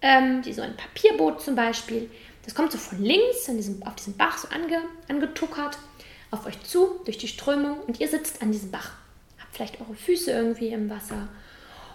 ähm, 0.00 0.42
wie 0.44 0.54
so 0.54 0.62
ein 0.62 0.78
Papierboot 0.78 1.42
zum 1.42 1.56
Beispiel, 1.56 2.08
das 2.48 2.54
kommt 2.54 2.72
so 2.72 2.78
von 2.78 3.04
links 3.04 3.44
diesem, 3.44 3.82
auf 3.82 3.94
diesem 3.96 4.16
Bach 4.16 4.38
so 4.38 4.48
ange, 4.48 4.80
angetuckert 5.06 5.76
auf 6.30 6.46
euch 6.46 6.58
zu 6.62 6.98
durch 7.04 7.18
die 7.18 7.28
Strömung 7.28 7.78
und 7.80 8.00
ihr 8.00 8.08
sitzt 8.08 8.40
an 8.40 8.52
diesem 8.52 8.70
Bach. 8.70 8.92
Habt 9.38 9.54
vielleicht 9.54 9.78
eure 9.82 9.94
Füße 9.94 10.30
irgendwie 10.30 10.68
im 10.68 10.88
Wasser. 10.88 11.28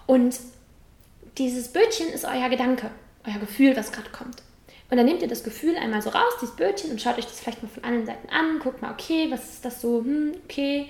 Und 0.05 0.39
dieses 1.39 1.69
Bötchen 1.69 2.07
ist 2.09 2.23
euer 2.23 2.49
Gedanke, 2.49 2.91
euer 3.25 3.39
Gefühl, 3.39 3.75
was 3.75 3.91
gerade 3.91 4.11
kommt. 4.11 4.43
Und 4.91 4.97
dann 4.97 5.07
nehmt 5.07 5.23
ihr 5.23 5.27
das 5.27 5.43
Gefühl 5.43 5.75
einmal 5.75 6.03
so 6.03 6.11
raus, 6.11 6.33
dieses 6.39 6.55
Bötchen, 6.55 6.91
und 6.91 7.01
schaut 7.01 7.17
euch 7.17 7.25
das 7.25 7.39
vielleicht 7.39 7.63
mal 7.63 7.69
von 7.69 7.83
allen 7.83 8.05
Seiten 8.05 8.29
an. 8.29 8.59
Guckt 8.59 8.79
mal, 8.83 8.91
okay, 8.91 9.31
was 9.31 9.55
ist 9.55 9.65
das 9.65 9.81
so? 9.81 10.03
Hm, 10.03 10.33
okay. 10.43 10.87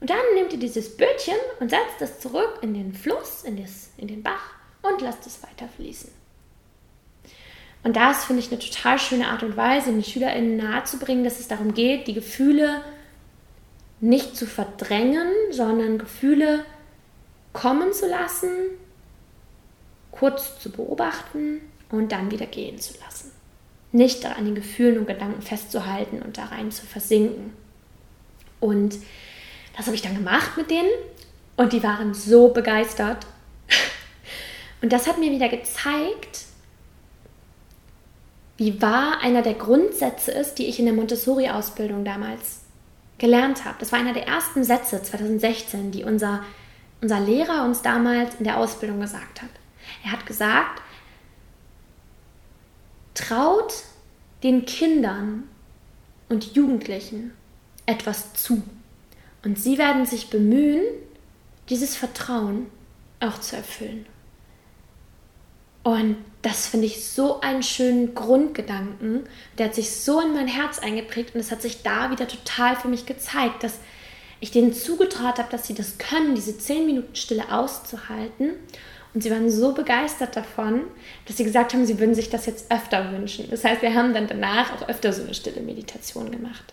Und 0.00 0.10
dann 0.10 0.34
nehmt 0.34 0.52
ihr 0.52 0.58
dieses 0.58 0.96
Bötchen 0.96 1.36
und 1.60 1.70
setzt 1.70 2.00
es 2.00 2.18
zurück 2.18 2.58
in 2.62 2.74
den 2.74 2.94
Fluss, 2.94 3.44
in, 3.44 3.62
das, 3.62 3.90
in 3.96 4.08
den 4.08 4.24
Bach 4.24 4.54
und 4.82 5.00
lasst 5.02 5.24
es 5.24 5.40
weiter 5.44 5.68
fließen. 5.76 6.25
Und 7.86 7.94
das 7.94 8.24
finde 8.24 8.42
ich 8.42 8.50
eine 8.50 8.58
total 8.58 8.98
schöne 8.98 9.28
Art 9.28 9.44
und 9.44 9.56
Weise, 9.56 9.92
den 9.92 10.02
SchülerInnen 10.02 10.56
nahezubringen, 10.56 11.22
dass 11.22 11.38
es 11.38 11.46
darum 11.46 11.72
geht, 11.72 12.08
die 12.08 12.14
Gefühle 12.14 12.82
nicht 14.00 14.36
zu 14.36 14.44
verdrängen, 14.44 15.28
sondern 15.52 15.96
Gefühle 15.96 16.64
kommen 17.52 17.92
zu 17.92 18.08
lassen, 18.08 18.50
kurz 20.10 20.58
zu 20.58 20.72
beobachten 20.72 21.60
und 21.92 22.10
dann 22.10 22.32
wieder 22.32 22.46
gehen 22.46 22.80
zu 22.80 22.94
lassen. 23.04 23.30
Nicht 23.92 24.26
an 24.26 24.46
den 24.46 24.56
Gefühlen 24.56 24.98
und 24.98 25.06
Gedanken 25.06 25.42
festzuhalten 25.42 26.22
und 26.22 26.38
da 26.38 26.46
rein 26.46 26.72
zu 26.72 26.84
versinken. 26.86 27.52
Und 28.58 28.98
das 29.76 29.86
habe 29.86 29.94
ich 29.94 30.02
dann 30.02 30.16
gemacht 30.16 30.56
mit 30.56 30.72
denen 30.72 30.90
und 31.56 31.72
die 31.72 31.84
waren 31.84 32.14
so 32.14 32.48
begeistert. 32.48 33.28
Und 34.82 34.92
das 34.92 35.06
hat 35.06 35.18
mir 35.18 35.30
wieder 35.30 35.48
gezeigt, 35.48 36.45
wie 38.56 38.80
wahr 38.80 39.18
einer 39.22 39.42
der 39.42 39.54
Grundsätze 39.54 40.30
ist, 40.30 40.54
die 40.54 40.66
ich 40.66 40.78
in 40.78 40.86
der 40.86 40.94
Montessori-Ausbildung 40.94 42.04
damals 42.04 42.62
gelernt 43.18 43.64
habe. 43.64 43.76
Das 43.80 43.92
war 43.92 43.98
einer 43.98 44.12
der 44.12 44.26
ersten 44.26 44.64
Sätze 44.64 45.02
2016, 45.02 45.90
die 45.90 46.04
unser, 46.04 46.42
unser 47.00 47.20
Lehrer 47.20 47.64
uns 47.64 47.82
damals 47.82 48.36
in 48.36 48.44
der 48.44 48.58
Ausbildung 48.58 49.00
gesagt 49.00 49.42
hat. 49.42 49.50
Er 50.04 50.12
hat 50.12 50.26
gesagt, 50.26 50.82
traut 53.14 53.72
den 54.42 54.66
Kindern 54.66 55.44
und 56.28 56.54
Jugendlichen 56.54 57.32
etwas 57.86 58.34
zu. 58.34 58.62
Und 59.44 59.58
sie 59.58 59.78
werden 59.78 60.06
sich 60.06 60.28
bemühen, 60.28 60.82
dieses 61.68 61.96
Vertrauen 61.96 62.66
auch 63.20 63.40
zu 63.40 63.56
erfüllen. 63.56 64.06
Und 65.86 66.16
das 66.42 66.66
finde 66.66 66.86
ich 66.86 67.06
so 67.06 67.40
einen 67.42 67.62
schönen 67.62 68.16
Grundgedanken. 68.16 69.22
Der 69.56 69.66
hat 69.66 69.76
sich 69.76 69.92
so 69.92 70.20
in 70.20 70.34
mein 70.34 70.48
Herz 70.48 70.80
eingeprägt 70.80 71.32
und 71.32 71.40
es 71.40 71.52
hat 71.52 71.62
sich 71.62 71.84
da 71.84 72.10
wieder 72.10 72.26
total 72.26 72.74
für 72.74 72.88
mich 72.88 73.06
gezeigt, 73.06 73.62
dass 73.62 73.78
ich 74.40 74.50
denen 74.50 74.72
zugetraut 74.72 75.38
habe, 75.38 75.48
dass 75.48 75.68
sie 75.68 75.74
das 75.74 75.96
können, 75.98 76.34
diese 76.34 76.58
zehn 76.58 76.86
Minuten 76.86 77.14
Stille 77.14 77.52
auszuhalten. 77.52 78.54
Und 79.14 79.22
sie 79.22 79.30
waren 79.30 79.48
so 79.48 79.74
begeistert 79.74 80.34
davon, 80.34 80.80
dass 81.24 81.36
sie 81.36 81.44
gesagt 81.44 81.72
haben, 81.72 81.86
sie 81.86 82.00
würden 82.00 82.16
sich 82.16 82.30
das 82.30 82.46
jetzt 82.46 82.68
öfter 82.68 83.12
wünschen. 83.12 83.48
Das 83.48 83.62
heißt, 83.62 83.80
wir 83.80 83.94
haben 83.94 84.12
dann 84.12 84.26
danach 84.26 84.72
auch 84.72 84.88
öfter 84.88 85.12
so 85.12 85.22
eine 85.22 85.34
stille 85.34 85.60
Meditation 85.60 86.32
gemacht. 86.32 86.64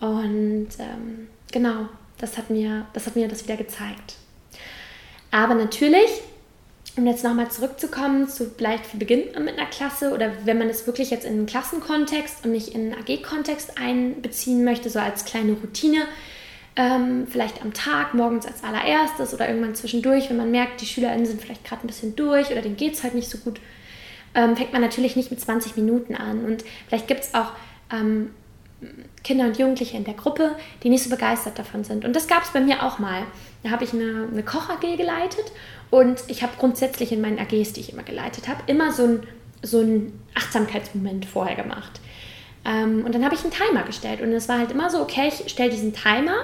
Und 0.00 0.68
ähm, 0.78 1.28
genau, 1.50 1.88
das 2.18 2.36
hat, 2.36 2.50
mir, 2.50 2.84
das 2.92 3.06
hat 3.06 3.16
mir 3.16 3.26
das 3.26 3.44
wieder 3.44 3.56
gezeigt. 3.56 4.16
Aber 5.30 5.54
natürlich 5.54 6.10
um 6.96 7.06
jetzt 7.06 7.24
nochmal 7.24 7.50
zurückzukommen 7.50 8.28
zu 8.28 8.50
vielleicht 8.56 8.86
für 8.86 8.96
Beginn 8.96 9.24
mit 9.44 9.58
einer 9.58 9.68
Klasse 9.68 10.12
oder 10.12 10.32
wenn 10.44 10.58
man 10.58 10.68
es 10.68 10.86
wirklich 10.86 11.10
jetzt 11.10 11.24
in 11.24 11.32
einen 11.34 11.46
Klassenkontext 11.46 12.44
und 12.44 12.52
nicht 12.52 12.68
in 12.68 12.92
einen 12.92 13.02
AG-Kontext 13.02 13.78
einbeziehen 13.78 14.64
möchte, 14.64 14.90
so 14.90 14.98
als 14.98 15.24
kleine 15.24 15.52
Routine, 15.52 16.06
ähm, 16.76 17.26
vielleicht 17.28 17.62
am 17.62 17.72
Tag, 17.72 18.14
morgens 18.14 18.46
als 18.46 18.62
allererstes 18.62 19.34
oder 19.34 19.48
irgendwann 19.48 19.74
zwischendurch, 19.74 20.30
wenn 20.30 20.36
man 20.36 20.50
merkt, 20.50 20.80
die 20.80 20.86
SchülerInnen 20.86 21.26
sind 21.26 21.40
vielleicht 21.40 21.64
gerade 21.64 21.84
ein 21.84 21.88
bisschen 21.88 22.14
durch 22.16 22.50
oder 22.50 22.62
denen 22.62 22.76
geht 22.76 22.94
es 22.94 23.02
halt 23.02 23.14
nicht 23.14 23.28
so 23.28 23.38
gut, 23.38 23.60
ähm, 24.34 24.56
fängt 24.56 24.72
man 24.72 24.80
natürlich 24.80 25.16
nicht 25.16 25.30
mit 25.30 25.40
20 25.40 25.76
Minuten 25.76 26.14
an. 26.14 26.44
Und 26.44 26.64
vielleicht 26.86 27.08
gibt 27.08 27.20
es 27.20 27.34
auch 27.34 27.52
ähm, 27.92 28.30
Kinder 29.24 29.46
und 29.46 29.58
Jugendliche 29.58 29.96
in 29.96 30.04
der 30.04 30.14
Gruppe, 30.14 30.54
die 30.82 30.88
nicht 30.88 31.02
so 31.02 31.10
begeistert 31.10 31.58
davon 31.58 31.82
sind. 31.82 32.04
Und 32.04 32.14
das 32.14 32.28
gab 32.28 32.44
es 32.44 32.50
bei 32.50 32.60
mir 32.60 32.84
auch 32.84 33.00
mal. 33.00 33.24
Da 33.64 33.70
habe 33.70 33.82
ich 33.82 33.92
eine, 33.92 34.28
eine 34.30 34.42
Koch-AG 34.44 34.96
geleitet 34.96 35.46
und 35.90 36.22
ich 36.28 36.42
habe 36.42 36.52
grundsätzlich 36.58 37.12
in 37.12 37.20
meinen 37.20 37.38
AGs, 37.38 37.72
die 37.72 37.80
ich 37.80 37.92
immer 37.92 38.02
geleitet 38.02 38.48
habe, 38.48 38.62
immer 38.66 38.92
so 38.92 39.04
ein 39.04 39.26
so 39.62 39.80
einen 39.80 40.24
Achtsamkeitsmoment 40.34 41.26
vorher 41.26 41.56
gemacht. 41.56 42.00
Ähm, 42.64 43.04
und 43.04 43.14
dann 43.14 43.24
habe 43.24 43.34
ich 43.34 43.42
einen 43.42 43.52
Timer 43.52 43.82
gestellt. 43.82 44.20
Und 44.20 44.32
es 44.32 44.48
war 44.48 44.58
halt 44.58 44.70
immer 44.70 44.90
so, 44.90 45.00
okay, 45.00 45.28
ich 45.28 45.50
stelle 45.50 45.70
diesen 45.70 45.92
Timer 45.92 46.36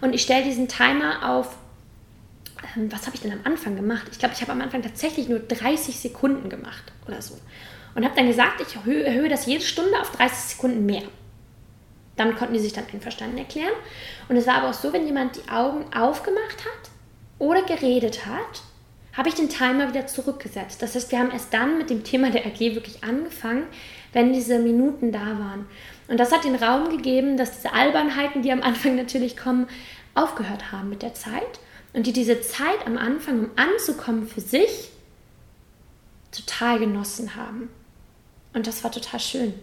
und 0.00 0.14
ich 0.14 0.22
stelle 0.22 0.44
diesen 0.44 0.68
Timer 0.68 1.28
auf, 1.28 1.56
ähm, 2.76 2.90
was 2.92 3.06
habe 3.06 3.16
ich 3.16 3.22
denn 3.22 3.32
am 3.32 3.40
Anfang 3.44 3.76
gemacht? 3.76 4.06
Ich 4.10 4.18
glaube, 4.18 4.34
ich 4.34 4.42
habe 4.42 4.52
am 4.52 4.60
Anfang 4.60 4.82
tatsächlich 4.82 5.28
nur 5.28 5.40
30 5.40 5.98
Sekunden 5.98 6.48
gemacht 6.48 6.92
oder 7.06 7.22
so. 7.22 7.38
Und 7.94 8.04
habe 8.04 8.14
dann 8.14 8.28
gesagt, 8.28 8.60
ich 8.60 8.76
erhöhe, 8.76 9.02
erhöhe 9.02 9.28
das 9.28 9.46
jede 9.46 9.64
Stunde 9.64 10.00
auf 10.00 10.12
30 10.12 10.56
Sekunden 10.56 10.86
mehr. 10.86 11.02
Dann 12.16 12.36
konnten 12.36 12.54
die 12.54 12.60
sich 12.60 12.72
dann 12.72 12.84
einverstanden 12.92 13.38
erklären. 13.38 13.72
Und 14.28 14.36
es 14.36 14.46
war 14.46 14.56
aber 14.56 14.70
auch 14.70 14.74
so, 14.74 14.92
wenn 14.92 15.06
jemand 15.06 15.36
die 15.36 15.50
Augen 15.50 15.84
aufgemacht 15.92 16.58
hat 16.58 16.90
oder 17.38 17.62
geredet 17.62 18.26
hat, 18.26 18.62
habe 19.12 19.28
ich 19.28 19.34
den 19.34 19.48
Timer 19.48 19.88
wieder 19.88 20.06
zurückgesetzt. 20.06 20.82
Das 20.82 20.94
heißt, 20.94 21.10
wir 21.10 21.18
haben 21.18 21.30
erst 21.30 21.52
dann 21.52 21.78
mit 21.78 21.90
dem 21.90 22.04
Thema 22.04 22.30
der 22.30 22.46
AG 22.46 22.60
wirklich 22.60 23.02
angefangen, 23.02 23.64
wenn 24.12 24.32
diese 24.32 24.58
Minuten 24.58 25.12
da 25.12 25.38
waren. 25.38 25.66
Und 26.08 26.18
das 26.18 26.32
hat 26.32 26.44
den 26.44 26.56
Raum 26.56 26.90
gegeben, 26.90 27.36
dass 27.36 27.56
diese 27.56 27.72
Albernheiten, 27.72 28.42
die 28.42 28.52
am 28.52 28.62
Anfang 28.62 28.96
natürlich 28.96 29.36
kommen, 29.36 29.68
aufgehört 30.14 30.72
haben 30.72 30.88
mit 30.88 31.02
der 31.02 31.14
Zeit 31.14 31.60
und 31.92 32.06
die 32.06 32.12
diese 32.12 32.40
Zeit 32.40 32.86
am 32.86 32.98
Anfang, 32.98 33.40
um 33.40 33.50
anzukommen 33.56 34.26
für 34.26 34.40
sich, 34.40 34.90
total 36.32 36.78
genossen 36.78 37.34
haben. 37.34 37.68
Und 38.52 38.66
das 38.66 38.82
war 38.84 38.92
total 38.92 39.20
schön. 39.20 39.54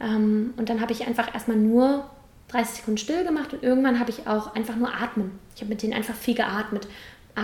Ähm, 0.00 0.54
und 0.56 0.68
dann 0.68 0.80
habe 0.80 0.92
ich 0.92 1.06
einfach 1.06 1.32
erstmal 1.34 1.56
nur 1.56 2.08
30 2.48 2.76
Sekunden 2.76 2.98
still 2.98 3.24
gemacht 3.24 3.52
und 3.52 3.62
irgendwann 3.62 4.00
habe 4.00 4.10
ich 4.10 4.26
auch 4.26 4.54
einfach 4.54 4.76
nur 4.76 4.92
atmen. 4.92 5.38
Ich 5.54 5.60
habe 5.60 5.68
mit 5.68 5.82
denen 5.82 5.92
einfach 5.92 6.14
viel 6.14 6.34
geatmet. 6.34 6.88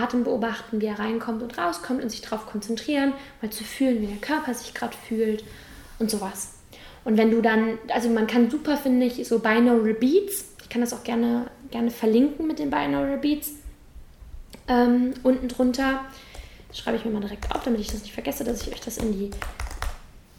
Atem 0.01 0.23
beobachten, 0.23 0.81
wie 0.81 0.85
er 0.85 0.99
reinkommt 0.99 1.41
und 1.41 1.57
rauskommt 1.57 2.01
und 2.01 2.09
sich 2.09 2.21
darauf 2.21 2.45
konzentrieren, 2.45 3.13
mal 3.41 3.51
zu 3.51 3.63
fühlen, 3.63 4.01
wie 4.01 4.07
der 4.07 4.17
Körper 4.17 4.53
sich 4.53 4.73
gerade 4.73 4.95
fühlt 5.07 5.43
und 5.99 6.09
sowas. 6.11 6.53
Und 7.03 7.17
wenn 7.17 7.31
du 7.31 7.41
dann, 7.41 7.77
also 7.93 8.09
man 8.09 8.27
kann 8.27 8.49
super, 8.49 8.77
finde 8.77 9.05
ich, 9.05 9.27
so 9.27 9.39
Binaural 9.39 9.93
Beats, 9.93 10.45
ich 10.61 10.69
kann 10.69 10.81
das 10.81 10.93
auch 10.93 11.03
gerne, 11.03 11.47
gerne 11.71 11.91
verlinken 11.91 12.47
mit 12.47 12.59
den 12.59 12.69
Binaural 12.69 13.17
Beats, 13.17 13.51
ähm, 14.67 15.13
unten 15.23 15.47
drunter, 15.47 16.01
das 16.67 16.79
schreibe 16.79 16.97
ich 16.97 17.05
mir 17.05 17.11
mal 17.11 17.21
direkt 17.21 17.53
auf, 17.55 17.63
damit 17.63 17.79
ich 17.79 17.87
das 17.87 18.01
nicht 18.01 18.13
vergesse, 18.13 18.43
dass 18.43 18.61
ich 18.61 18.73
euch 18.73 18.81
das 18.81 18.97
in 18.97 19.13
die, 19.13 19.31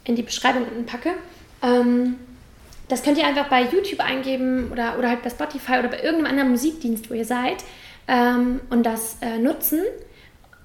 in 0.03 0.15
die 0.15 0.21
Beschreibung 0.21 0.63
unten 0.63 0.85
packe. 0.85 1.11
Ähm, 1.63 2.17
das 2.87 3.03
könnt 3.03 3.17
ihr 3.17 3.25
einfach 3.25 3.49
bei 3.49 3.63
YouTube 3.63 3.99
eingeben 3.99 4.71
oder, 4.71 4.97
oder 4.97 5.09
halt 5.09 5.23
bei 5.23 5.29
Spotify 5.29 5.79
oder 5.79 5.89
bei 5.89 6.01
irgendeinem 6.01 6.31
anderen 6.31 6.49
Musikdienst, 6.51 7.09
wo 7.09 7.13
ihr 7.13 7.25
seid 7.25 7.63
ähm, 8.09 8.59
und 8.71 8.83
das 8.83 9.17
äh, 9.21 9.37
nutzen, 9.37 9.81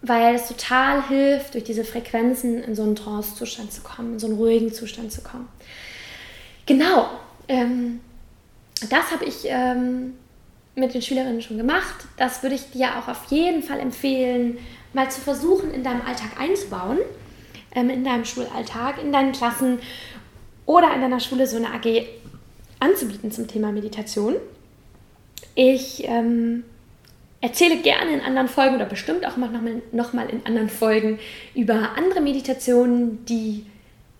weil 0.01 0.35
es 0.35 0.49
total 0.49 1.07
hilft, 1.09 1.55
durch 1.55 1.65
diese 1.65 1.85
Frequenzen 1.85 2.63
in 2.63 2.75
so 2.75 2.83
einen 2.83 2.97
Trance-Zustand 2.97 3.71
zu 3.71 3.83
kommen, 3.83 4.15
in 4.15 4.19
so 4.19 4.27
einen 4.27 4.37
ruhigen 4.37 4.73
Zustand 4.73 5.13
zu 5.13 5.21
kommen. 5.21 5.49
Genau, 6.65 7.11
ähm, 7.49 8.01
das 8.89 9.11
habe 9.13 9.27
ich 9.27 9.45
ähm, 9.45 10.15
mit 10.75 10.95
den 10.95 11.03
Schülerinnen 11.03 11.43
schon 11.43 11.59
gemacht. 11.59 12.07
Das 12.17 12.43
würde 12.43 12.55
ich 12.55 12.71
dir 12.71 12.99
auch 12.99 13.09
auf 13.09 13.27
jeden 13.29 13.63
Fall 13.63 13.79
empfehlen, 13.79 14.59
mal 14.95 15.11
zu 15.11 15.21
versuchen, 15.21 15.71
in 15.73 15.85
deinem 15.85 16.01
Alltag 16.01 16.41
einzubauen, 16.41 16.99
ähm, 17.75 17.91
in 17.91 18.05
deinem 18.05 18.25
Schulalltag, 18.25 19.03
in 19.03 19.13
deinen 19.13 19.33
Klassen 19.33 19.81
oder 20.65 20.95
in 20.95 21.03
deiner 21.03 21.21
Schule 21.21 21.47
so 21.47 21.59
eine 21.59 21.69
AG 21.69 22.07
anzubieten 22.81 23.31
zum 23.31 23.47
Thema 23.49 23.71
Meditation. 23.71 24.37
Ich 25.55 26.05
ähm, 26.05 26.65
erzähle 27.45 27.77
gerne 27.77 28.15
in 28.15 28.21
anderen 28.23 28.49
Folgen 28.49 28.75
oder 28.77 28.87
bestimmt 28.87 29.27
auch 29.27 29.37
nochmal 29.37 29.83
noch 29.93 30.15
mal 30.15 30.31
in 30.31 30.47
anderen 30.47 30.71
Folgen 30.71 31.19
über 31.55 31.91
andere 31.97 32.23
Meditationen, 32.23 33.23
die 33.27 33.67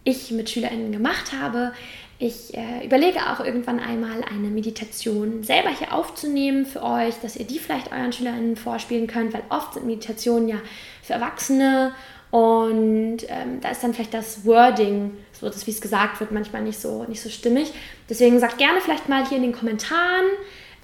ich 0.05 0.31
mit 0.31 0.51
SchülerInnen 0.51 0.93
gemacht 0.93 1.33
habe. 1.33 1.73
Ich 2.19 2.55
äh, 2.55 2.85
überlege 2.85 3.21
auch 3.21 3.43
irgendwann 3.43 3.81
einmal 3.81 4.23
eine 4.31 4.49
Meditation 4.49 5.43
selber 5.43 5.71
hier 5.71 5.95
aufzunehmen 5.95 6.67
für 6.67 6.83
euch, 6.83 7.15
dass 7.23 7.37
ihr 7.37 7.47
die 7.47 7.59
vielleicht 7.59 7.93
euren 7.93 8.13
SchülerInnen 8.13 8.57
vorspielen 8.57 9.07
könnt, 9.07 9.33
weil 9.33 9.43
oft 9.49 9.73
sind 9.73 9.87
Meditationen 9.87 10.47
ja 10.47 10.57
für 11.03 11.15
Erwachsene 11.15 11.93
und 12.31 13.19
ähm, 13.29 13.61
da 13.63 13.71
ist 13.71 13.83
dann 13.83 13.95
vielleicht 13.95 14.13
das 14.13 14.45
Wording, 14.45 15.13
so 15.33 15.47
das 15.47 15.67
wie 15.67 15.71
es 15.71 15.81
gesagt 15.81 16.21
wird, 16.21 16.31
manchmal 16.31 16.63
nicht 16.63 16.79
so, 16.79 17.05
nicht 17.05 17.23
so 17.23 17.31
stimmig. 17.31 17.73
Deswegen 18.11 18.39
sagt 18.39 18.59
gerne 18.59 18.83
vielleicht 18.83 19.09
mal 19.09 19.27
hier 19.27 19.39
in 19.39 19.45
den 19.45 19.53
Kommentaren, 19.53 20.27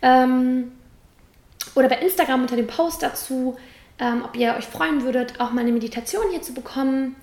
ähm, 0.00 0.72
oder 1.74 1.88
bei 1.88 1.96
Instagram 1.96 2.42
unter 2.42 2.56
dem 2.56 2.66
Post 2.66 3.02
dazu, 3.02 3.56
ähm, 3.98 4.24
ob 4.24 4.37
ihr 4.37 4.54
euch 4.56 4.66
freuen 4.66 5.02
würdet, 5.02 5.40
auch 5.40 5.52
mal 5.52 5.61
eine 5.61 5.72
Meditation 5.72 6.24
hier 6.30 6.42
zu 6.42 6.54
bekommen, 6.54 7.16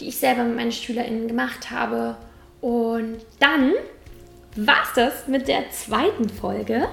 die 0.00 0.08
ich 0.08 0.16
selber 0.16 0.44
mit 0.44 0.56
meinen 0.56 0.72
SchülerInnen 0.72 1.28
gemacht 1.28 1.70
habe. 1.70 2.16
Und 2.60 3.18
dann 3.40 3.72
war 4.56 4.82
es 4.84 4.92
das 4.94 5.28
mit 5.28 5.48
der 5.48 5.70
zweiten 5.70 6.28
Folge 6.28 6.88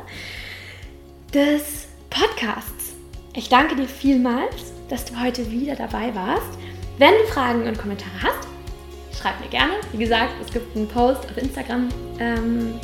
des 1.34 1.88
Podcasts. 2.10 2.94
Ich 3.36 3.50
danke 3.50 3.76
dir 3.76 3.88
vielmals, 3.88 4.74
dass 4.90 5.06
du 5.06 5.20
heute 5.22 5.50
wieder 5.52 5.76
dabei 5.76 6.14
warst. 6.16 6.58
Wenn 6.98 7.14
du 7.14 7.32
Fragen 7.32 7.68
und 7.68 7.78
Kommentare 7.78 8.12
hast, 8.24 8.48
schreib 9.20 9.40
mir 9.40 9.50
gerne. 9.50 9.74
Wie 9.92 10.00
gesagt, 10.00 10.34
es 10.42 10.52
gibt 10.52 10.76
einen 10.76 10.88
Post 10.88 11.26
auf 11.26 11.38
Instagram. 11.38 11.90
Ähm, 12.20 12.80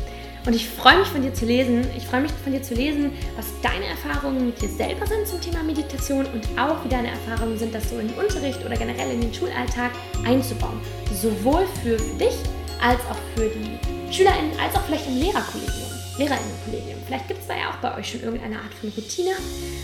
und 0.45 0.53
ich 0.53 0.69
freue 0.69 0.99
mich 0.99 1.07
von 1.07 1.21
dir 1.21 1.33
zu 1.33 1.45
lesen. 1.45 1.85
Ich 1.97 2.05
freue 2.05 2.21
mich 2.21 2.31
von 2.43 2.51
dir 2.51 2.61
zu 2.61 2.75
lesen, 2.75 3.11
was 3.35 3.47
deine 3.61 3.85
Erfahrungen 3.85 4.45
mit 4.45 4.61
dir 4.61 4.69
selber 4.69 5.07
sind 5.07 5.27
zum 5.27 5.41
Thema 5.41 5.63
Meditation 5.63 6.25
und 6.25 6.45
auch 6.59 6.83
wie 6.83 6.89
deine 6.89 7.09
Erfahrungen 7.09 7.57
sind, 7.57 7.73
das 7.73 7.89
so 7.89 7.97
in 7.97 8.07
den 8.07 8.17
Unterricht 8.17 8.63
oder 8.63 8.75
generell 8.75 9.11
in 9.11 9.21
den 9.21 9.33
Schulalltag 9.33 9.91
einzubauen. 10.23 10.79
Sowohl 11.13 11.65
für 11.81 11.97
dich 12.17 12.35
als 12.81 12.99
auch 13.09 13.17
für 13.35 13.49
die 13.49 14.13
SchülerInnen, 14.13 14.51
als 14.59 14.75
auch 14.75 14.81
vielleicht 14.83 15.07
im 15.07 15.17
Lehrerkollegium, 15.17 15.89
LehrerInnenkollegium. 16.19 16.99
Vielleicht 17.07 17.27
gibt 17.27 17.41
es 17.41 17.47
da 17.47 17.55
ja 17.55 17.71
auch 17.71 17.77
bei 17.77 17.97
euch 17.97 18.11
schon 18.11 18.21
irgendeine 18.21 18.57
Art 18.57 18.73
von 18.79 18.89
Routine 18.89 19.31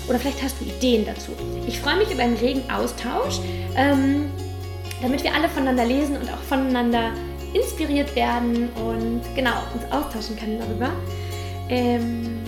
oder 0.07 0.19
vielleicht 0.19 0.43
hast 0.43 0.55
du 0.61 0.65
Ideen 0.65 1.05
dazu. 1.05 1.31
Ich 1.67 1.79
freue 1.79 1.97
mich 1.97 2.11
über 2.11 2.21
einen 2.21 2.37
regen 2.37 2.69
Austausch, 2.69 3.39
ähm, 3.75 4.29
damit 5.01 5.23
wir 5.23 5.33
alle 5.33 5.49
voneinander 5.49 5.85
lesen 5.85 6.17
und 6.17 6.31
auch 6.31 6.41
voneinander 6.47 7.11
inspiriert 7.53 8.15
werden 8.15 8.69
und 8.75 9.21
genau 9.35 9.63
uns 9.73 9.83
austauschen 9.91 10.37
können 10.37 10.59
darüber. 10.59 10.91
Ähm, 11.69 12.39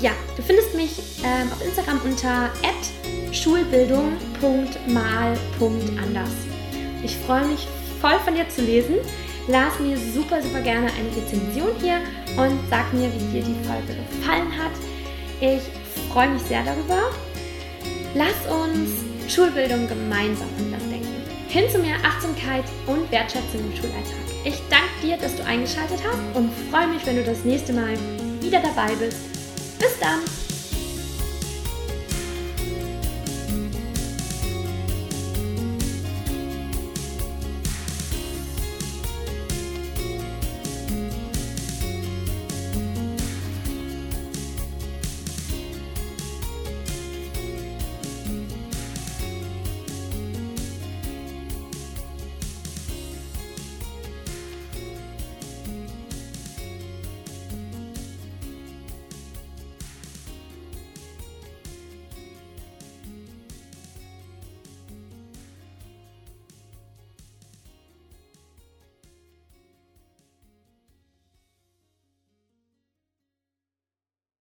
ja, 0.00 0.12
du 0.36 0.42
findest 0.42 0.74
mich 0.74 1.22
ähm, 1.24 1.50
auf 1.52 1.64
Instagram 1.64 2.00
unter 2.04 2.50
schulbildung.mal.anders. 3.32 6.30
Ich 7.02 7.16
freue 7.16 7.46
mich 7.46 7.66
voll 8.00 8.18
von 8.24 8.34
dir 8.34 8.48
zu 8.48 8.62
lesen. 8.62 8.96
Lass 9.48 9.80
mir 9.80 9.96
super, 9.96 10.40
super 10.42 10.60
gerne 10.60 10.90
eine 10.92 11.08
Rezension 11.16 11.70
hier 11.80 12.02
und 12.36 12.60
sag 12.68 12.92
mir, 12.92 13.10
wie 13.12 13.32
dir 13.32 13.42
die 13.42 13.56
Folge 13.66 13.96
gefallen 14.10 14.54
hat. 14.56 14.72
Ich 15.40 15.62
freue 16.12 16.28
mich 16.28 16.42
sehr 16.42 16.62
darüber. 16.64 17.10
Lass 18.14 18.46
uns 18.52 18.90
Schulbildung 19.32 19.88
gemeinsam 19.88 20.48
anders 20.58 20.82
denken. 20.90 21.08
Hin 21.48 21.64
zu 21.70 21.78
mehr 21.78 21.96
Achtsamkeit 22.04 22.64
und 22.86 23.10
Wertschätzung 23.10 23.60
im 23.60 23.74
Schulalltag. 23.76 24.29
Ich 24.44 24.62
danke 24.70 24.88
dir, 25.02 25.16
dass 25.18 25.36
du 25.36 25.44
eingeschaltet 25.44 26.00
hast 26.02 26.36
und 26.36 26.50
freue 26.70 26.88
mich, 26.88 27.04
wenn 27.04 27.16
du 27.16 27.24
das 27.24 27.44
nächste 27.44 27.72
Mal 27.72 27.94
wieder 28.40 28.60
dabei 28.60 28.94
bist. 28.94 29.18
Bis 29.78 29.98
dann! 30.00 30.39